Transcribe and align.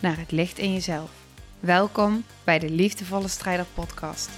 naar 0.00 0.18
het 0.18 0.30
licht 0.30 0.58
in 0.58 0.72
jezelf. 0.72 1.10
Welkom 1.60 2.24
bij 2.44 2.58
de 2.58 2.70
Liefdevolle 2.70 3.28
Strijder 3.28 3.66
Podcast. 3.74 4.30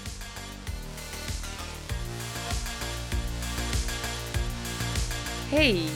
Hey, 5.51 5.89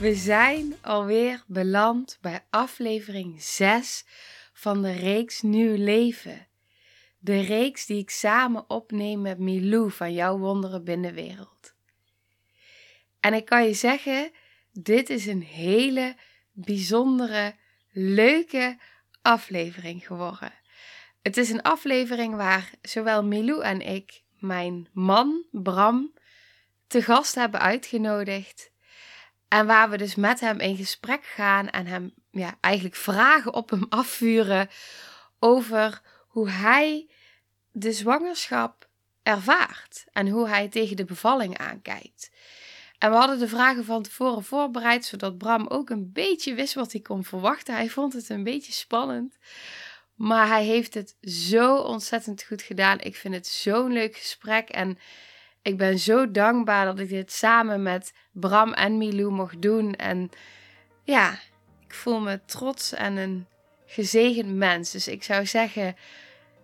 we 0.00 0.14
zijn 0.14 0.74
alweer 0.82 1.44
beland 1.46 2.18
bij 2.20 2.44
aflevering 2.50 3.42
6 3.42 4.04
van 4.52 4.82
de 4.82 4.92
reeks 4.92 5.42
Nieuw 5.42 5.76
Leven. 5.76 6.46
De 7.18 7.40
reeks 7.40 7.86
die 7.86 7.98
ik 7.98 8.10
samen 8.10 8.70
opneem 8.70 9.20
met 9.20 9.38
Milou 9.38 9.90
van 9.90 10.12
Jouw 10.12 10.38
Wonderen 10.38 10.84
Binnenwereld. 10.84 11.74
En 13.20 13.34
ik 13.34 13.44
kan 13.44 13.64
je 13.64 13.74
zeggen, 13.74 14.30
dit 14.72 15.10
is 15.10 15.26
een 15.26 15.42
hele 15.42 16.16
bijzondere, 16.52 17.54
leuke 17.90 18.78
aflevering 19.22 20.06
geworden. 20.06 20.52
Het 21.22 21.36
is 21.36 21.50
een 21.50 21.62
aflevering 21.62 22.36
waar 22.36 22.70
zowel 22.82 23.24
Milou 23.24 23.62
en 23.62 23.80
ik 23.80 24.22
mijn 24.38 24.88
man 24.92 25.44
Bram 25.50 26.12
te 26.86 27.02
gast 27.02 27.34
hebben 27.34 27.60
uitgenodigd. 27.60 28.70
En 29.48 29.66
waar 29.66 29.90
we 29.90 29.96
dus 29.96 30.14
met 30.14 30.40
hem 30.40 30.60
in 30.60 30.76
gesprek 30.76 31.24
gaan 31.24 31.68
en 31.68 31.86
hem 31.86 32.14
ja, 32.30 32.58
eigenlijk 32.60 32.94
vragen 32.94 33.54
op 33.54 33.70
hem 33.70 33.86
afvuren 33.88 34.68
over 35.38 36.00
hoe 36.28 36.50
hij 36.50 37.10
de 37.70 37.92
zwangerschap 37.92 38.88
ervaart 39.22 40.04
en 40.12 40.28
hoe 40.28 40.48
hij 40.48 40.68
tegen 40.68 40.96
de 40.96 41.04
bevalling 41.04 41.58
aankijkt. 41.58 42.30
En 42.98 43.10
we 43.10 43.16
hadden 43.16 43.38
de 43.38 43.48
vragen 43.48 43.84
van 43.84 44.02
tevoren 44.02 44.44
voorbereid, 44.44 45.04
zodat 45.04 45.38
Bram 45.38 45.66
ook 45.66 45.90
een 45.90 46.12
beetje 46.12 46.54
wist 46.54 46.74
wat 46.74 46.92
hij 46.92 47.00
kon 47.00 47.24
verwachten. 47.24 47.74
Hij 47.74 47.88
vond 47.88 48.12
het 48.12 48.28
een 48.28 48.44
beetje 48.44 48.72
spannend, 48.72 49.38
maar 50.14 50.48
hij 50.48 50.64
heeft 50.64 50.94
het 50.94 51.16
zo 51.20 51.76
ontzettend 51.76 52.42
goed 52.42 52.62
gedaan. 52.62 53.00
Ik 53.00 53.16
vind 53.16 53.34
het 53.34 53.46
zo'n 53.46 53.92
leuk 53.92 54.16
gesprek 54.16 54.68
en 54.68 54.98
ik 55.62 55.76
ben 55.76 55.98
zo 55.98 56.30
dankbaar 56.30 56.84
dat 56.84 56.98
ik 56.98 57.08
dit 57.08 57.32
samen 57.32 57.82
met 57.82 58.12
Bram 58.32 58.72
en 58.72 58.98
Milou 58.98 59.30
mocht 59.30 59.62
doen. 59.62 59.94
En 59.94 60.30
ja, 61.04 61.32
ik 61.86 61.94
voel 61.94 62.20
me 62.20 62.40
trots 62.44 62.92
en 62.92 63.16
een 63.16 63.46
gezegend 63.86 64.54
mens. 64.54 64.90
Dus 64.90 65.08
ik 65.08 65.22
zou 65.22 65.46
zeggen, 65.46 65.96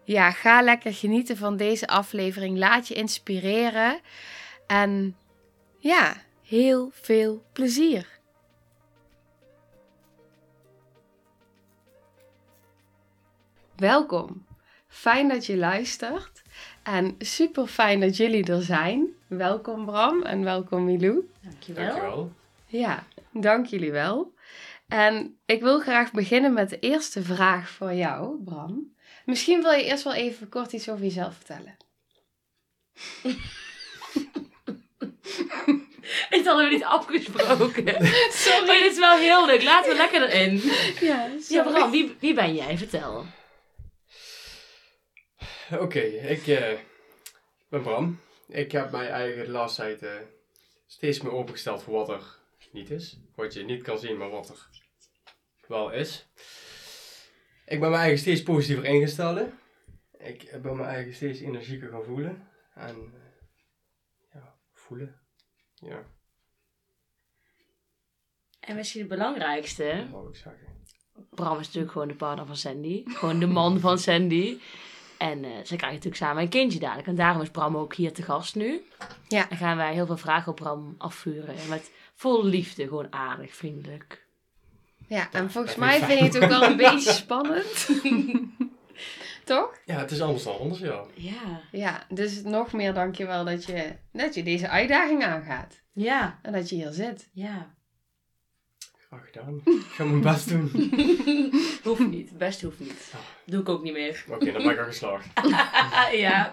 ja, 0.05 0.31
ga 0.31 0.63
lekker 0.63 0.95
genieten 0.95 1.37
van 1.37 1.57
deze 1.57 1.87
aflevering. 1.87 2.59
Laat 2.59 2.89
je 2.89 2.95
inspireren. 2.95 4.01
En 4.67 5.17
ja, 5.85 6.17
heel 6.43 6.91
veel 6.93 7.45
plezier. 7.53 8.09
Welkom. 13.77 14.47
Fijn 14.87 15.29
dat 15.29 15.47
je 15.47 15.57
luistert. 15.57 16.43
En 16.83 17.15
super 17.19 17.67
fijn 17.67 18.01
dat 18.01 18.17
jullie 18.17 18.45
er 18.45 18.63
zijn. 18.63 19.09
Welkom 19.27 19.85
Bram 19.85 20.23
en 20.23 20.45
welkom 20.45 20.85
Milou. 20.85 21.31
Dankjewel. 21.41 21.87
Dankjewel. 21.87 22.33
Ja, 22.67 23.07
dank 23.33 23.67
jullie 23.67 23.93
wel. 23.93 24.35
En 24.89 25.39
ik 25.45 25.61
wil 25.61 25.81
graag 25.81 26.13
beginnen 26.13 26.53
met 26.53 26.71
de 26.71 26.79
eerste 26.79 27.23
vraag 27.23 27.69
voor 27.69 27.93
jou, 27.93 28.43
Bram. 28.45 28.95
Misschien 29.25 29.63
wil 29.63 29.73
je 29.73 29.85
eerst 29.85 30.05
wel 30.05 30.15
even 30.15 30.49
kort 30.49 30.73
iets 30.73 30.89
over 30.89 31.05
jezelf 31.05 31.35
vertellen. 31.35 31.77
Dit 36.31 36.47
hadden 36.47 36.69
we 36.69 36.75
niet 36.75 36.85
afgesproken. 36.85 37.85
Sorry. 38.31 38.67
Maar 38.67 38.79
dit 38.79 38.93
is 38.93 38.99
wel 38.99 39.17
heel 39.17 39.47
leuk. 39.47 39.63
Laten 39.63 39.91
we 39.91 39.97
lekker 39.97 40.29
erin. 40.29 40.61
Ja, 41.01 41.31
ja 41.49 41.63
Bram, 41.63 41.91
wie, 41.91 42.17
wie 42.21 42.35
ben 42.35 42.55
jij? 42.55 42.79
Vertel. 42.79 43.25
Oké, 45.71 46.01
ik 46.01 46.47
uh, 46.47 46.79
ben 47.69 47.83
Bram. 47.83 48.21
Ik 48.49 48.73
heb 48.73 48.91
mijn 48.91 49.09
eigen 49.09 49.45
de 49.45 49.51
laatste 49.51 49.83
tijd 49.83 50.03
uh, 50.03 50.11
steeds 50.87 51.21
meer 51.21 51.33
opengesteld 51.33 51.83
voor 51.83 51.95
wat 51.95 52.09
er 52.09 52.39
niet 52.73 52.91
is. 52.91 53.19
Wat 53.35 53.55
je 53.55 53.65
niet 53.65 53.83
kan 53.83 53.99
zien, 53.99 54.17
maar 54.17 54.31
wat 54.31 54.49
er 54.49 54.69
wel 55.67 55.91
is. 55.91 56.27
Ik 57.67 57.81
ben 57.81 57.91
mijn 57.91 58.03
eigen 58.03 58.19
steeds 58.19 58.43
positiever 58.43 58.85
ingesteld. 58.85 59.41
Ik 60.19 60.63
ben 60.63 60.77
mijn 60.77 60.89
eigen 60.89 61.15
steeds 61.15 61.41
energieker 61.41 61.89
gaan 61.89 62.05
voelen. 62.05 62.49
En 62.75 63.13
voelen. 64.95 65.21
Ja. 65.75 66.03
En 68.61 68.77
misschien 68.77 69.01
het 69.01 69.09
belangrijkste. 69.09 70.07
Dat 70.13 70.29
ik 70.29 70.37
zeggen. 70.37 70.73
Bram 71.31 71.59
is 71.59 71.67
natuurlijk 71.67 71.93
gewoon 71.93 72.09
de 72.09 72.15
partner 72.15 72.47
van 72.47 72.57
Sandy. 72.57 73.03
Gewoon 73.07 73.39
de 73.39 73.47
man 73.47 73.81
van 73.81 73.99
Sandy. 73.99 74.59
En 75.19 75.45
uh, 75.45 75.51
ze 75.57 75.77
krijgen 75.77 75.89
natuurlijk 75.89 76.17
samen 76.17 76.43
een 76.43 76.49
kindje 76.49 76.79
dadelijk. 76.79 77.09
En 77.09 77.15
daarom 77.15 77.43
is 77.43 77.51
Bram 77.51 77.77
ook 77.77 77.95
hier 77.95 78.13
te 78.13 78.23
gast 78.23 78.55
nu. 78.55 78.83
Ja. 79.29 79.51
En 79.51 79.57
gaan 79.57 79.77
wij 79.77 79.93
heel 79.93 80.07
veel 80.07 80.17
vragen 80.17 80.51
op 80.51 80.57
Bram 80.57 80.95
afvuren. 80.99 81.57
En 81.57 81.69
met 81.69 81.93
vol 82.15 82.45
liefde, 82.45 82.89
gewoon 82.89 83.13
aardig, 83.13 83.55
vriendelijk. 83.55 84.27
Ja, 85.09 85.33
en 85.33 85.51
volgens 85.51 85.77
mij 85.77 86.01
vind 86.01 86.19
je 86.19 86.25
het 86.25 86.39
ook 86.39 86.49
wel 86.49 86.63
een 86.63 86.77
beetje 86.77 87.13
spannend. 87.13 87.89
Toch? 89.45 89.79
Ja, 89.85 89.99
het 89.99 90.11
is 90.11 90.21
anders 90.21 90.45
dan 90.45 90.59
anders, 90.59 90.81
ja. 90.81 91.05
Ja. 91.15 91.61
Ja, 91.71 92.07
dus 92.09 92.43
nog 92.43 92.73
meer 92.73 92.95
dankjewel 92.95 93.45
dat 93.45 93.65
je, 93.65 93.97
dat 94.13 94.35
je 94.35 94.43
deze 94.43 94.69
uitdaging 94.69 95.25
aangaat. 95.25 95.83
Ja. 95.93 96.39
En 96.43 96.53
dat 96.53 96.69
je 96.69 96.75
hier 96.75 96.93
zit. 96.93 97.29
Ja. 97.33 97.75
Graag 99.09 99.27
gedaan. 99.27 99.61
Ik 99.65 99.87
ga 99.89 100.05
mijn 100.05 100.21
best 100.21 100.49
doen. 100.49 100.71
hoeft 101.85 102.09
niet. 102.09 102.39
Best 102.39 102.63
hoeft 102.63 102.79
niet. 102.79 103.13
Doe 103.45 103.61
ik 103.61 103.69
ook 103.69 103.83
niet 103.83 103.93
meer. 103.93 104.25
Oké, 104.29 104.53
dan 104.53 104.63
ben 104.63 104.73
ik 104.73 104.79
al 104.79 104.85
geslaagd. 104.85 105.27
ja. 106.27 106.51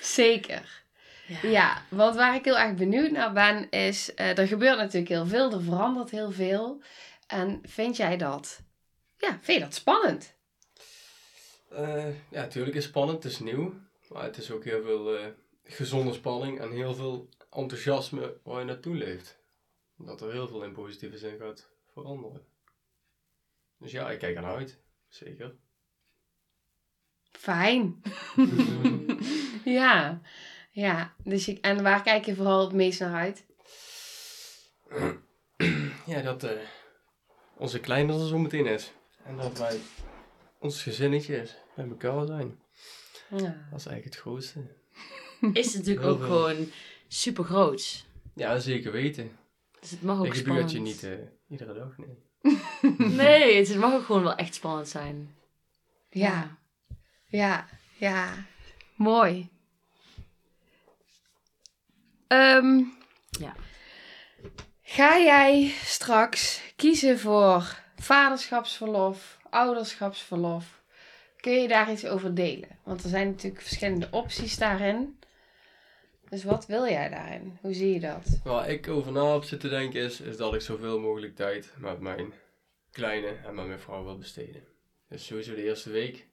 Zeker. 0.00 0.82
Ja. 1.26 1.48
ja, 1.48 1.82
want 1.88 2.16
waar 2.16 2.34
ik 2.34 2.44
heel 2.44 2.58
erg 2.58 2.74
benieuwd 2.74 3.10
naar 3.10 3.32
ben, 3.32 3.70
is... 3.70 4.10
Uh, 4.16 4.38
er 4.38 4.46
gebeurt 4.46 4.76
natuurlijk 4.76 5.08
heel 5.08 5.26
veel, 5.26 5.52
er 5.52 5.62
verandert 5.62 6.10
heel 6.10 6.30
veel. 6.30 6.82
En 7.26 7.60
vind 7.62 7.96
jij 7.96 8.16
dat... 8.16 8.60
Ja, 9.18 9.38
vind 9.40 9.58
je 9.58 9.64
dat 9.64 9.74
spannend? 9.74 10.34
Uh, 11.72 12.30
ja, 12.30 12.40
natuurlijk 12.40 12.76
is 12.76 12.82
het 12.82 12.92
spannend. 12.92 13.22
Het 13.22 13.32
is 13.32 13.38
nieuw. 13.38 13.74
Maar 14.08 14.22
het 14.22 14.36
is 14.36 14.50
ook 14.50 14.64
heel 14.64 14.82
veel 14.82 15.18
uh, 15.18 15.26
gezonde 15.64 16.12
spanning 16.12 16.60
en 16.60 16.70
heel 16.70 16.94
veel 16.94 17.28
enthousiasme 17.50 18.36
waar 18.42 18.58
je 18.58 18.64
naartoe 18.64 18.94
leeft 18.94 19.40
dat 19.96 20.20
er 20.20 20.32
heel 20.32 20.48
veel 20.48 20.64
in 20.64 20.72
positieve 20.72 21.18
zin 21.18 21.38
gaat 21.38 21.70
veranderen. 21.92 22.46
Dus 23.76 23.92
ja, 23.92 24.10
ik 24.10 24.18
kijk 24.18 24.36
ernaar 24.36 24.56
uit. 24.56 24.78
Zeker. 25.08 25.54
Fijn. 27.30 28.02
ja. 29.64 30.20
Ja. 30.70 31.14
Dus 31.24 31.44
je, 31.44 31.60
en 31.60 31.82
waar 31.82 32.02
kijk 32.02 32.24
je 32.24 32.34
vooral 32.34 32.60
het 32.60 32.72
meest 32.72 33.00
naar 33.00 33.14
uit? 33.14 33.46
ja, 36.06 36.20
dat 36.22 36.44
uh, 36.44 36.50
onze 37.56 37.80
kleine 37.80 38.12
er 38.12 38.26
zo 38.26 38.38
meteen 38.38 38.66
is. 38.66 38.92
En 39.24 39.36
dat 39.36 39.58
wij 39.58 39.80
ons 40.58 40.82
gezinnetje 40.82 41.48
bij 41.74 41.88
elkaar 41.88 42.26
zijn. 42.26 42.60
Ja. 43.28 43.66
Dat 43.70 43.80
is 43.80 43.86
eigenlijk 43.86 44.04
het 44.04 44.16
grootste. 44.16 44.60
Is 45.52 45.66
het 45.66 45.76
natuurlijk 45.76 46.06
ook 46.06 46.22
gewoon 46.22 46.70
super 47.08 47.44
groot. 47.44 48.04
Ja, 48.34 48.58
zeker 48.58 48.92
weten. 48.92 49.36
Dus 49.80 49.90
het 49.90 50.02
mag 50.02 50.18
ook 50.18 50.26
ik 50.26 50.34
spannend. 50.34 50.72
je 50.72 50.80
niet 50.80 51.02
uh, 51.02 51.12
iedere 51.48 51.74
dag, 51.74 51.96
nee. 51.98 52.18
nee, 53.22 53.56
het 53.56 53.76
mag 53.76 53.92
ook 53.92 54.04
gewoon 54.04 54.22
wel 54.22 54.34
echt 54.34 54.54
spannend 54.54 54.88
zijn. 54.88 55.34
Ja. 56.10 56.56
Ja, 57.26 57.68
ja. 57.98 58.46
Mooi. 58.94 59.48
Um, 62.28 62.92
ja. 63.30 63.54
Ga 64.82 65.18
jij 65.18 65.74
straks 65.84 66.60
kiezen 66.76 67.18
voor 67.18 67.78
vaderschapsverlof, 67.96 69.38
ouderschapsverlof? 69.50 70.81
Kun 71.42 71.52
je 71.52 71.68
daar 71.68 71.92
iets 71.92 72.06
over 72.06 72.34
delen? 72.34 72.68
Want 72.82 73.02
er 73.02 73.08
zijn 73.08 73.26
natuurlijk 73.26 73.62
verschillende 73.62 74.08
opties 74.10 74.58
daarin. 74.58 75.18
Dus 76.28 76.44
wat 76.44 76.66
wil 76.66 76.88
jij 76.88 77.08
daarin? 77.08 77.58
Hoe 77.60 77.72
zie 77.74 77.92
je 77.92 78.00
dat? 78.00 78.40
Waar 78.44 78.68
ik 78.68 78.88
over 78.88 79.12
na 79.12 79.32
heb 79.32 79.42
zitten 79.42 79.70
denken 79.70 80.00
is, 80.00 80.20
is 80.20 80.36
dat 80.36 80.54
ik 80.54 80.60
zoveel 80.60 81.00
mogelijk 81.00 81.36
tijd 81.36 81.72
met 81.78 82.00
mijn 82.00 82.32
kleine 82.90 83.26
en 83.26 83.54
met 83.54 83.66
mijn 83.66 83.80
vrouw 83.80 84.04
wil 84.04 84.18
besteden. 84.18 84.64
Dus 85.08 85.26
sowieso 85.26 85.54
de 85.54 85.64
eerste 85.64 85.90
week. 85.90 86.26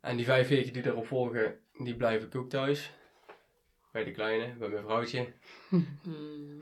En 0.00 0.16
die 0.16 0.26
vijf 0.26 0.48
weken 0.48 0.72
die 0.72 0.86
erop 0.86 1.06
volgen, 1.06 1.58
die 1.78 1.96
blijf 1.96 2.22
ik 2.22 2.34
ook 2.34 2.50
thuis. 2.50 2.90
Bij 3.92 4.04
de 4.04 4.10
kleine, 4.10 4.54
bij 4.54 4.68
mijn 4.68 4.84
vrouwtje. 4.84 5.32
Hmm. 5.68 6.60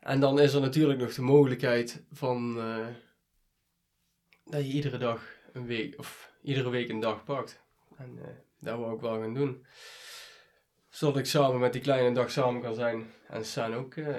En 0.00 0.20
dan 0.20 0.40
is 0.40 0.54
er 0.54 0.60
natuurlijk 0.60 1.00
nog 1.00 1.14
de 1.14 1.22
mogelijkheid 1.22 2.02
van 2.12 2.58
eh, 2.58 2.86
dat 4.44 4.66
je 4.66 4.72
iedere 4.72 4.98
dag 4.98 5.42
een 5.54 5.66
week, 5.66 5.98
of 5.98 6.32
iedere 6.42 6.70
week 6.70 6.88
een 6.88 7.00
dag 7.00 7.24
pakt. 7.24 7.62
En 7.96 8.16
uh, 8.18 8.24
dat 8.58 8.78
wil 8.78 8.92
ik 8.92 9.00
wel 9.00 9.20
gaan 9.20 9.34
doen. 9.34 9.66
Zodat 10.88 11.16
ik 11.16 11.26
samen 11.26 11.60
met 11.60 11.72
die 11.72 11.82
kleine 11.82 12.08
een 12.08 12.14
dag 12.14 12.30
samen 12.30 12.62
kan 12.62 12.74
zijn 12.74 13.06
en 13.28 13.44
San 13.44 13.74
ook 13.74 13.94
uh, 13.94 14.18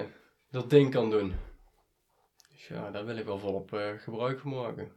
dat 0.50 0.70
ding 0.70 0.90
kan 0.90 1.10
doen. 1.10 1.34
Dus 2.52 2.66
ja, 2.68 2.90
daar 2.90 3.04
wil 3.04 3.16
ik 3.16 3.24
wel 3.24 3.38
volop 3.38 3.70
gebruik 3.96 4.40
van 4.40 4.50
maken. 4.50 4.92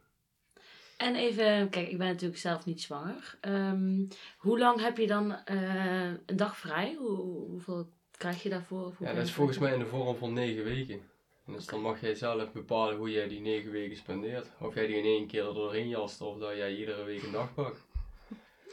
En 0.96 1.14
even, 1.14 1.68
kijk, 1.68 1.88
ik 1.88 1.98
ben 1.98 2.06
natuurlijk 2.06 2.40
zelf 2.40 2.64
niet 2.64 2.80
zwanger. 2.80 3.38
Um, 3.40 4.08
hoe 4.38 4.58
lang 4.58 4.80
heb 4.80 4.96
je 4.96 5.06
dan 5.06 5.36
een 5.44 6.20
dag 6.36 6.56
vrij? 6.56 6.94
Hoe, 6.98 7.16
hoeveel 7.50 7.92
krijg 8.16 8.42
je 8.42 8.48
daarvoor? 8.48 8.94
Ja, 8.98 9.12
dat 9.12 9.24
is 9.24 9.32
volgens 9.32 9.58
mij 9.58 9.72
in 9.72 9.78
de 9.78 9.86
vorm 9.86 10.16
van 10.16 10.32
negen 10.32 10.64
weken. 10.64 11.09
Dus 11.52 11.66
dan 11.66 11.80
mag 11.80 12.00
jij 12.00 12.14
zelf 12.14 12.52
bepalen 12.52 12.96
hoe 12.96 13.10
jij 13.10 13.28
die 13.28 13.40
negen 13.40 13.70
weken 13.70 13.96
spendeert. 13.96 14.46
Of 14.58 14.74
jij 14.74 14.86
die 14.86 14.96
in 14.96 15.04
één 15.04 15.26
keer 15.26 15.46
er 15.46 15.54
doorheen 15.54 15.88
jast 15.88 16.20
of 16.20 16.38
dat 16.38 16.56
jij 16.56 16.74
iedere 16.74 17.04
week 17.04 17.22
een 17.22 17.32
dag 17.32 17.54
pakt. 17.54 17.80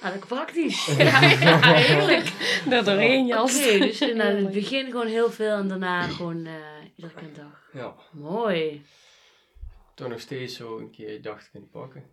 Ah, 0.01 0.11
dat 0.11 0.27
praktisch. 0.27 0.85
ja, 0.97 1.21
ja, 1.21 1.73
heerlijk. 1.75 2.31
Dat 2.69 2.85
doorheen 2.85 3.25
jast. 3.25 3.65
Oké, 3.65 3.77
dus 3.77 4.01
in 4.01 4.19
het 4.19 4.51
begin 4.51 4.85
gewoon 4.85 5.07
heel 5.07 5.31
veel 5.31 5.55
en 5.55 5.67
daarna 5.67 6.01
gewoon 6.01 6.45
uh, 6.45 6.53
iedere 6.95 7.13
keer 7.13 7.27
een 7.27 7.33
dag. 7.33 7.69
Ja. 7.73 7.95
Mooi. 8.11 8.85
Toch 9.95 10.07
nog 10.07 10.19
steeds 10.19 10.55
zo 10.55 10.77
een 10.77 10.89
keer 10.89 11.11
je 11.11 11.19
dag 11.19 11.43
te 11.43 11.49
kunnen 11.51 11.69
pakken. 11.69 12.03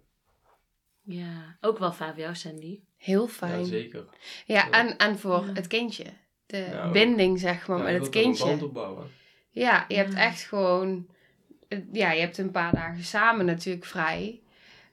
Ja, 1.03 1.57
ook 1.61 1.79
wel 1.79 1.93
fijn 1.93 2.13
voor 2.13 2.23
jou, 2.23 2.35
Sandy. 2.35 2.81
Heel 2.97 3.29
fijn. 3.29 3.59
Ja, 3.59 3.65
zeker. 3.65 4.05
Ja, 4.47 4.71
en, 4.71 4.97
en 4.97 5.19
voor 5.19 5.45
het 5.55 5.67
kindje 5.67 6.05
de 6.47 6.69
ja, 6.71 6.91
binding, 6.91 7.39
zeg 7.39 7.67
maar, 7.67 7.79
ja, 7.79 7.85
met 7.85 7.95
het 7.95 8.09
kindje. 8.09 8.51
Een 8.51 8.63
opbouwen. 8.63 9.11
Ja, 9.55 9.85
je 9.89 9.97
hebt 9.97 10.15
echt 10.15 10.43
gewoon... 10.43 11.07
Ja, 11.93 12.13
je 12.13 12.21
hebt 12.21 12.39
een 12.39 12.51
paar 12.51 12.73
dagen 12.73 13.05
samen 13.05 13.47
natuurlijk 13.47 13.85
vrij. 13.85 14.41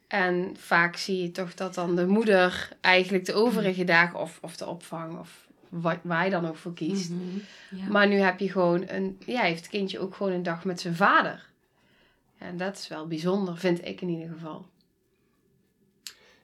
En 0.08 0.56
vaak 0.58 0.96
zie 0.96 1.22
je 1.22 1.32
toch 1.32 1.54
dat 1.54 1.74
dan 1.74 1.96
de 1.96 2.08
moeder 2.08 2.70
eigenlijk 2.82 3.26
de 3.26 3.34
overige 3.34 3.84
dagen... 3.84 4.20
Of, 4.20 4.40
of 4.42 4.58
de 4.58 4.68
opvang, 4.68 5.20
of 5.20 5.48
wat, 5.70 5.98
waar 6.02 6.26
je 6.26 6.32
dan 6.32 6.48
ook 6.48 6.56
voor 6.56 6.74
kiest. 6.74 7.10
Mhm, 7.10 7.38
ja. 7.70 7.88
Maar 7.90 8.08
nu 8.08 8.16
heb 8.16 8.40
je 8.40 8.52
gewoon 8.52 8.84
een... 8.88 9.22
Ja, 9.26 9.42
heeft 9.42 9.62
het 9.62 9.70
kindje 9.70 10.00
ook 10.00 10.16
gewoon 10.16 10.32
een 10.32 10.44
dag 10.44 10.66
met 10.66 10.80
zijn 10.80 10.96
vader. 10.96 11.50
En 12.38 12.58
dat 12.58 12.78
is 12.78 12.88
wel 12.88 13.08
bijzonder, 13.08 13.58
vind 13.58 13.86
ik 13.86 14.02
in 14.02 14.10
ieder 14.10 14.30
geval. 14.34 14.66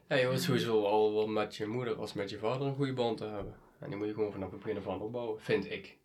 Ja, 0.08 0.16
je 0.16 0.25
hoort 0.25 0.42
sowieso 0.42 0.86
al 0.86 1.13
wel 1.13 1.28
met 1.28 1.56
je 1.56 1.66
moeder 1.66 1.96
als 1.96 2.13
met 2.13 2.30
je 2.30 2.38
vader 2.38 2.68
een 2.68 2.75
goede 2.75 2.94
band 2.94 3.18
te 3.18 3.25
hebben. 3.25 3.56
En 3.80 3.90
die 3.90 3.98
moet 3.98 4.08
je 4.08 4.13
gewoon 4.13 4.31
vanaf 4.31 4.52
het 4.52 4.60
begin 4.60 4.81
van 4.81 5.02
opbouwen, 5.02 5.42
vind 5.42 5.72
ik. 5.72 5.98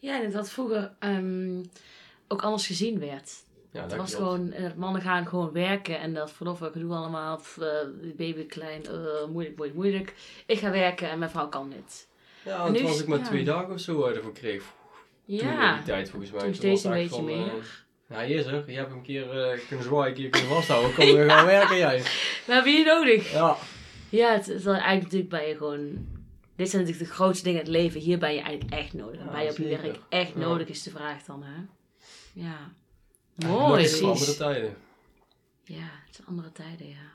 Ja, 0.00 0.22
en 0.22 0.30
dat 0.30 0.50
vroeger 0.50 0.92
um, 1.00 1.70
ook 2.28 2.42
anders 2.42 2.66
gezien 2.66 2.98
werd. 2.98 3.32
Ja, 3.72 3.82
het 3.82 3.96
was 3.96 4.14
gewoon, 4.14 4.52
uh, 4.58 4.66
mannen 4.76 5.02
gaan 5.02 5.26
gewoon 5.26 5.52
werken 5.52 6.00
en 6.00 6.14
dat 6.14 6.32
verlof 6.32 6.58
gedoe 6.58 6.94
allemaal, 6.94 7.36
of, 7.36 7.58
uh, 7.60 7.66
baby 8.16 8.46
klein, 8.46 8.82
uh, 8.82 8.90
moeilijk, 9.28 9.56
moeilijk, 9.56 9.74
moeilijk. 9.74 10.14
Ik 10.46 10.58
ga 10.58 10.70
werken 10.70 11.10
en 11.10 11.18
mijn 11.18 11.30
vrouw 11.30 11.48
kan 11.48 11.68
niet. 11.68 12.08
Ja, 12.44 12.66
en 12.66 12.74
toen 12.74 12.82
was 12.82 13.00
ik 13.00 13.06
maar 13.06 13.18
ja. 13.18 13.24
twee 13.24 13.44
dagen 13.44 13.72
of 13.72 13.80
zo 13.80 14.04
ervoor 14.06 14.32
kreeg. 14.32 14.64
Ja. 15.24 15.74
Die 15.74 15.84
tijd 15.84 16.10
volgens 16.10 16.30
mij. 16.30 16.40
Toen 16.40 16.54
steeds 16.54 16.84
een 16.84 16.90
beetje 16.90 17.22
meer. 17.22 17.84
Ja, 18.08 18.24
hier 18.24 18.38
is 18.38 18.46
er. 18.46 18.70
Je 18.70 18.76
hebt 18.76 18.88
hem 18.88 18.96
een 18.96 19.02
keer 19.02 19.26
kunnen 19.68 19.86
zwaaien, 19.86 20.08
een 20.08 20.20
keer 20.20 20.30
kunnen 20.30 20.48
vasthouden. 20.48 20.94
Kom 20.94 21.04
weer 21.04 21.30
gaan 21.30 21.46
werken 21.56 21.76
jij. 21.76 22.02
We 22.46 22.52
hebben 22.52 22.72
je 22.72 22.84
nodig. 22.84 23.32
Ja. 23.32 23.56
Ja, 24.08 24.32
het 24.32 24.48
is 24.48 24.66
eigenlijk 24.66 25.02
natuurlijk 25.02 25.30
bij 25.30 25.48
je 25.48 25.56
gewoon 25.56 26.06
dit 26.60 26.70
zijn 26.70 26.82
natuurlijk 26.82 27.08
de 27.10 27.16
grootste 27.16 27.44
dingen 27.44 27.60
in 27.60 27.66
het 27.66 27.74
leven. 27.74 28.00
Hier 28.00 28.18
ben 28.18 28.34
je 28.34 28.40
eigenlijk 28.40 28.72
echt 28.72 28.92
nodig. 28.92 29.20
Ja, 29.20 29.30
ben 29.30 29.42
je 29.42 29.50
op 29.50 29.56
je 29.56 29.68
werk 29.68 29.98
echt 30.08 30.32
Ja. 30.32 30.38
nodig, 30.38 30.68
is 30.68 30.82
de 30.82 30.90
vraag 30.90 31.22
dan, 31.24 31.42
hè? 31.42 31.62
Ja. 32.32 32.72
Mooi. 33.34 33.82
eens 33.82 33.94
andere 33.94 34.14
precies. 34.14 34.36
tijden. 34.36 34.76
Ja, 35.64 35.90
het 36.06 36.14
zijn 36.14 36.26
andere 36.26 36.52
tijden, 36.52 36.88
ja. 36.88 37.08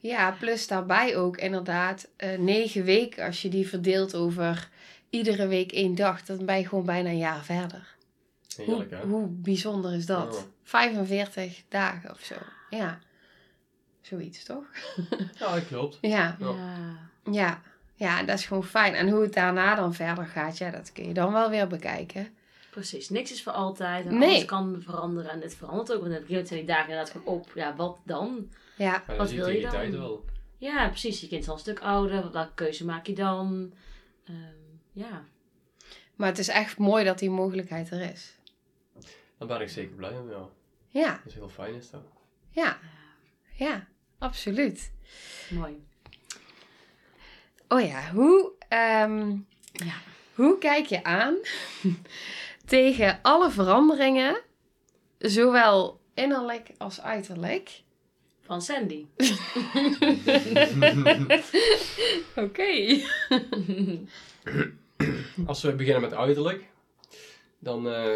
Ja, 0.00 0.30
plus 0.30 0.66
daarbij 0.66 1.16
ook 1.16 1.36
inderdaad 1.36 2.08
eh, 2.16 2.38
negen 2.38 2.84
weken 2.84 3.24
als 3.26 3.42
je 3.42 3.48
die 3.48 3.68
verdeelt 3.68 4.14
over 4.14 4.68
iedere 5.10 5.46
week 5.46 5.72
één 5.72 5.94
dag. 5.94 6.24
Dan 6.24 6.44
ben 6.44 6.58
je 6.58 6.68
gewoon 6.68 6.84
bijna 6.84 7.08
een 7.08 7.18
jaar 7.18 7.44
verder. 7.44 7.94
Heerlijk, 8.56 8.90
hoe, 8.90 8.98
hè? 9.00 9.06
hoe 9.06 9.26
bijzonder 9.28 9.92
is 9.94 10.06
dat? 10.06 10.34
Ja. 10.34 10.52
45 10.62 11.62
dagen 11.68 12.10
of 12.10 12.20
zo. 12.20 12.34
Ja. 12.70 12.98
Zoiets, 14.00 14.44
toch? 14.44 14.64
Ja, 15.38 15.52
dat 15.54 15.66
klopt. 15.66 15.98
Ja. 16.00 16.36
Ja. 16.40 16.54
Ja. 17.30 17.62
Ja. 18.00 18.22
Dat 18.22 18.38
is 18.38 18.46
gewoon 18.46 18.64
fijn. 18.64 18.94
En 18.94 19.08
hoe 19.08 19.22
het 19.22 19.34
daarna 19.34 19.74
dan 19.74 19.94
verder 19.94 20.26
gaat, 20.26 20.58
ja, 20.58 20.70
dat 20.70 20.92
kun 20.92 21.06
je 21.08 21.14
dan 21.14 21.32
wel 21.32 21.50
weer 21.50 21.66
bekijken. 21.66 22.28
Precies. 22.70 23.08
Niks 23.08 23.32
is 23.32 23.42
voor 23.42 23.52
altijd. 23.52 24.06
En 24.06 24.18
Nee. 24.18 24.28
alles 24.30 24.44
kan 24.44 24.82
veranderen. 24.84 25.30
En 25.30 25.40
het 25.40 25.54
verandert 25.56 25.92
ook. 25.92 26.00
Want 26.00 26.12
gegeven 26.12 26.28
moment 26.30 26.48
zijn 26.48 26.60
die 26.60 26.68
dagen 26.68 26.88
inderdaad 26.88 27.10
gewoon 27.12 27.26
op. 27.26 27.50
Ja, 27.54 27.76
wat 27.76 27.98
dan? 28.04 28.48
Ja. 28.76 29.02
Ja, 29.08 29.16
Wat 29.16 29.30
wil 29.30 29.48
je 29.48 29.60
dan? 29.60 29.70
tijd 29.70 29.92
wel. 29.92 30.24
Ja, 30.58 30.88
precies. 30.88 31.20
Je 31.20 31.28
kind 31.28 31.42
is 31.42 31.48
al 31.48 31.54
een 31.54 31.60
stuk 31.60 31.80
ouder. 31.80 32.32
Welke 32.32 32.54
keuze 32.54 32.84
maak 32.84 33.06
je 33.06 33.14
dan? 33.14 33.72
Ehm, 34.24 34.36
ja. 34.92 35.24
Maar 36.16 36.28
het 36.28 36.38
is 36.38 36.48
echt 36.48 36.78
mooi 36.78 37.04
dat 37.04 37.18
die 37.18 37.30
mogelijkheid 37.30 37.90
er 37.90 38.00
is. 38.12 38.36
Daar 39.38 39.48
ben 39.48 39.60
ik 39.60 39.68
zeker 39.68 39.96
blij 39.96 40.18
om, 40.18 40.30
ja. 40.30 40.48
Ja. 40.88 41.10
Dat 41.12 41.26
is 41.26 41.34
heel 41.34 41.48
fijn 41.48 41.74
is 41.74 41.90
dat. 41.90 42.02
Ja. 42.50 42.78
Ja. 43.52 43.86
Absoluut. 44.18 44.92
Mooi. 45.50 45.88
Oh 47.72 47.80
ja, 47.80 48.10
hoe, 48.12 48.52
ehm, 48.68 49.28
Ja. 49.72 49.94
hoe 50.34 50.58
kijk 50.58 50.86
je 50.86 51.04
aan 51.04 51.34
tegen 52.66 53.18
alle 53.22 53.50
veranderingen, 53.50 54.40
zowel 55.18 56.00
innerlijk 56.14 56.70
als 56.78 57.00
uiterlijk? 57.00 57.82
Van 58.42 58.62
Sandy. 58.62 59.06
Oké. 62.36 63.00
Als 65.46 65.62
we 65.62 65.72
beginnen 65.72 66.00
met 66.02 66.14
uiterlijk, 66.14 66.64
dan 67.58 67.88
eh, 67.88 68.14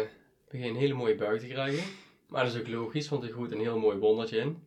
begin 0.49 0.65
je 0.65 0.71
een 0.71 0.75
hele 0.79 0.93
mooie 0.93 1.15
buik 1.15 1.39
te 1.39 1.47
krijgen. 1.47 1.83
Maar 2.27 2.43
dat 2.45 2.53
is 2.53 2.59
ook 2.59 2.67
logisch, 2.67 3.09
want 3.09 3.23
er 3.23 3.29
groeit 3.31 3.51
een 3.51 3.59
heel 3.59 3.79
mooi 3.79 3.97
wondertje 3.97 4.37
in. 4.37 4.63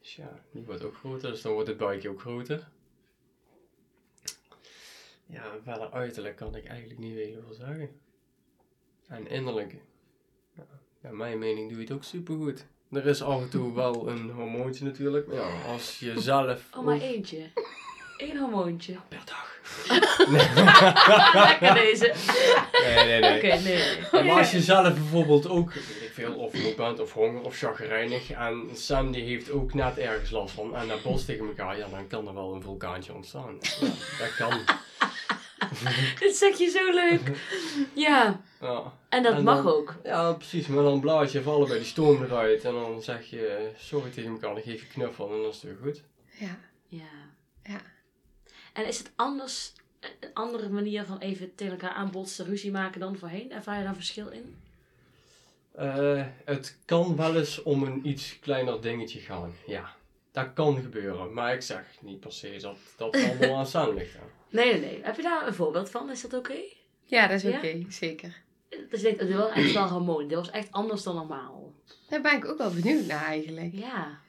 Dus 0.00 0.16
ja, 0.16 0.40
die 0.52 0.62
wordt 0.62 0.84
ook 0.84 0.94
groter, 0.96 1.30
dus 1.30 1.42
dan 1.42 1.52
wordt 1.52 1.68
het 1.68 1.76
buikje 1.76 2.08
ook 2.08 2.20
groter. 2.20 2.68
Ja, 5.30 5.42
verder 5.62 5.90
uiterlijk 5.90 6.36
kan 6.36 6.56
ik 6.56 6.66
eigenlijk 6.66 7.00
niet 7.00 7.14
heel 7.14 7.42
veel 7.46 7.54
zeggen. 7.54 7.90
En 9.08 9.26
innerlijk, 9.26 9.76
ja, 10.56 10.66
naar 11.00 11.14
mijn 11.14 11.38
mening 11.38 11.68
doe 11.68 11.78
je 11.78 11.84
het 11.84 11.92
ook 11.92 12.04
supergoed. 12.04 12.66
Er 12.90 13.06
is 13.06 13.22
af 13.22 13.42
en 13.42 13.50
toe 13.50 13.74
wel 13.82 14.08
een 14.08 14.30
hormoontje 14.30 14.84
natuurlijk, 14.84 15.26
maar 15.26 15.36
ja, 15.36 15.62
als 15.62 15.98
je 15.98 16.20
zelf... 16.20 16.76
Oh, 16.76 16.84
maar 16.84 17.00
eentje. 17.00 17.50
Eén 18.16 18.38
hormoontje. 18.38 18.96
Per 19.08 19.22
dag. 19.24 19.49
Lekker 21.34 21.74
deze. 21.74 22.12
Nee, 22.84 23.04
nee, 23.04 23.20
nee. 23.20 23.36
Oké, 23.36 23.62
nee, 23.62 24.24
maar 24.24 24.38
als 24.38 24.50
je 24.50 24.60
zelf 24.60 24.94
bijvoorbeeld 24.94 25.48
ook, 25.48 25.72
weet 25.72 26.02
ik 26.02 26.10
veel, 26.12 26.34
of 26.34 26.52
moe 26.52 26.74
bent 26.74 27.00
of 27.00 27.12
honger 27.12 27.42
of 27.42 27.56
chagrijnig 27.56 28.30
en 28.30 28.68
Sam 28.72 29.12
die 29.12 29.22
heeft 29.24 29.50
ook 29.50 29.74
net 29.74 29.98
ergens 29.98 30.30
last 30.30 30.54
van 30.54 30.76
en 30.76 30.88
dat 30.88 31.02
botst 31.02 31.26
tegen 31.26 31.46
elkaar, 31.46 31.78
ja 31.78 31.86
dan 31.90 32.06
kan 32.06 32.28
er 32.28 32.34
wel 32.34 32.54
een 32.54 32.62
vulkaantje 32.62 33.14
ontstaan. 33.14 33.58
Ja, 33.60 33.86
dat 34.18 34.34
kan. 34.36 34.52
Dit 36.20 36.36
zeg 36.36 36.58
je 36.58 36.68
zo 36.70 36.90
leuk. 36.92 37.38
Ja, 37.94 38.40
Ja. 38.60 38.92
en 39.08 39.22
dat 39.22 39.34
En 39.34 39.44
mag 39.44 39.56
dan- 39.62 39.66
ook. 39.72 39.94
ja, 40.04 40.32
precies, 40.32 40.66
maar 40.66 40.82
dan 40.84 41.00
blaas 41.00 41.32
je 41.32 41.42
vallen 41.42 41.68
bij 41.68 41.76
die 41.76 41.86
stoom 41.86 42.22
eruit 42.22 42.64
en 42.64 42.72
dan 42.72 43.02
zeg 43.02 43.30
je 43.30 43.70
sorry 43.78 44.10
tegen 44.10 44.30
elkaar, 44.30 44.54
dan 44.54 44.62
geef 44.62 44.80
je 44.80 44.86
knuffel 44.86 45.30
en 45.32 45.40
dan 45.40 45.48
is 45.50 45.54
het 45.54 45.62
weer 45.64 45.76
goed. 45.82 46.02
Ja. 46.38 46.58
Ja. 46.88 47.02
Ja. 47.62 47.80
En 48.72 48.86
is 48.86 48.98
het 48.98 49.10
anders, 49.16 49.72
een 50.20 50.34
andere 50.34 50.68
manier 50.68 51.04
van 51.04 51.18
even 51.18 51.54
tegen 51.54 51.72
elkaar 51.72 51.92
aanbotsen, 51.94 52.44
ruzie 52.44 52.70
maken 52.70 53.00
dan 53.00 53.16
voorheen? 53.18 53.52
Ervaar 53.52 53.78
je 53.78 53.84
daar 53.84 53.94
verschil 53.94 54.28
in? 54.28 54.56
Eh, 55.72 56.24
het 56.44 56.78
kan 56.84 57.16
wel 57.16 57.36
eens 57.36 57.62
om 57.62 57.82
een 57.82 58.08
iets 58.08 58.38
kleiner 58.38 58.80
dingetje 58.80 59.18
gaan, 59.18 59.54
ja. 59.66 59.94
Dat 60.32 60.52
kan 60.54 60.80
gebeuren, 60.82 61.32
maar 61.32 61.54
ik 61.54 61.62
zeg 61.62 61.84
niet 62.00 62.20
per 62.20 62.32
se 62.32 62.56
dat 62.60 62.76
dat 62.96 63.16
allemaal 63.24 63.58
aan 63.58 63.66
Sam 63.66 63.94
ligt. 63.94 64.14
Nee, 64.48 64.72
nee, 64.72 64.80
nee. 64.80 65.00
Heb 65.02 65.16
je 65.16 65.22
daar 65.22 65.46
een 65.46 65.54
voorbeeld 65.54 65.90
van? 65.90 66.10
Is 66.10 66.20
dat 66.20 66.34
oké? 66.34 66.58
Ja, 67.04 67.26
dat 67.26 67.36
is 67.36 67.42
Ja? 67.42 67.56
oké, 67.56 67.84
zeker. 67.88 68.42
Dus 68.90 69.02
ik 69.02 69.18
denk, 69.18 69.20
het 69.20 69.32
was 69.38 69.50
echt 69.50 69.72
wel 69.72 69.88
hormoon. 69.88 70.28
Dit 70.28 70.36
was 70.38 70.50
echt 70.50 70.72
anders 70.72 71.02
dan 71.02 71.14
normaal. 71.14 71.72
Daar 72.08 72.20
ben 72.20 72.36
ik 72.36 72.44
ook 72.44 72.58
wel 72.58 72.70
benieuwd 72.70 73.06
naar 73.06 73.24
eigenlijk. 73.24 73.72
Ja. 73.72 74.19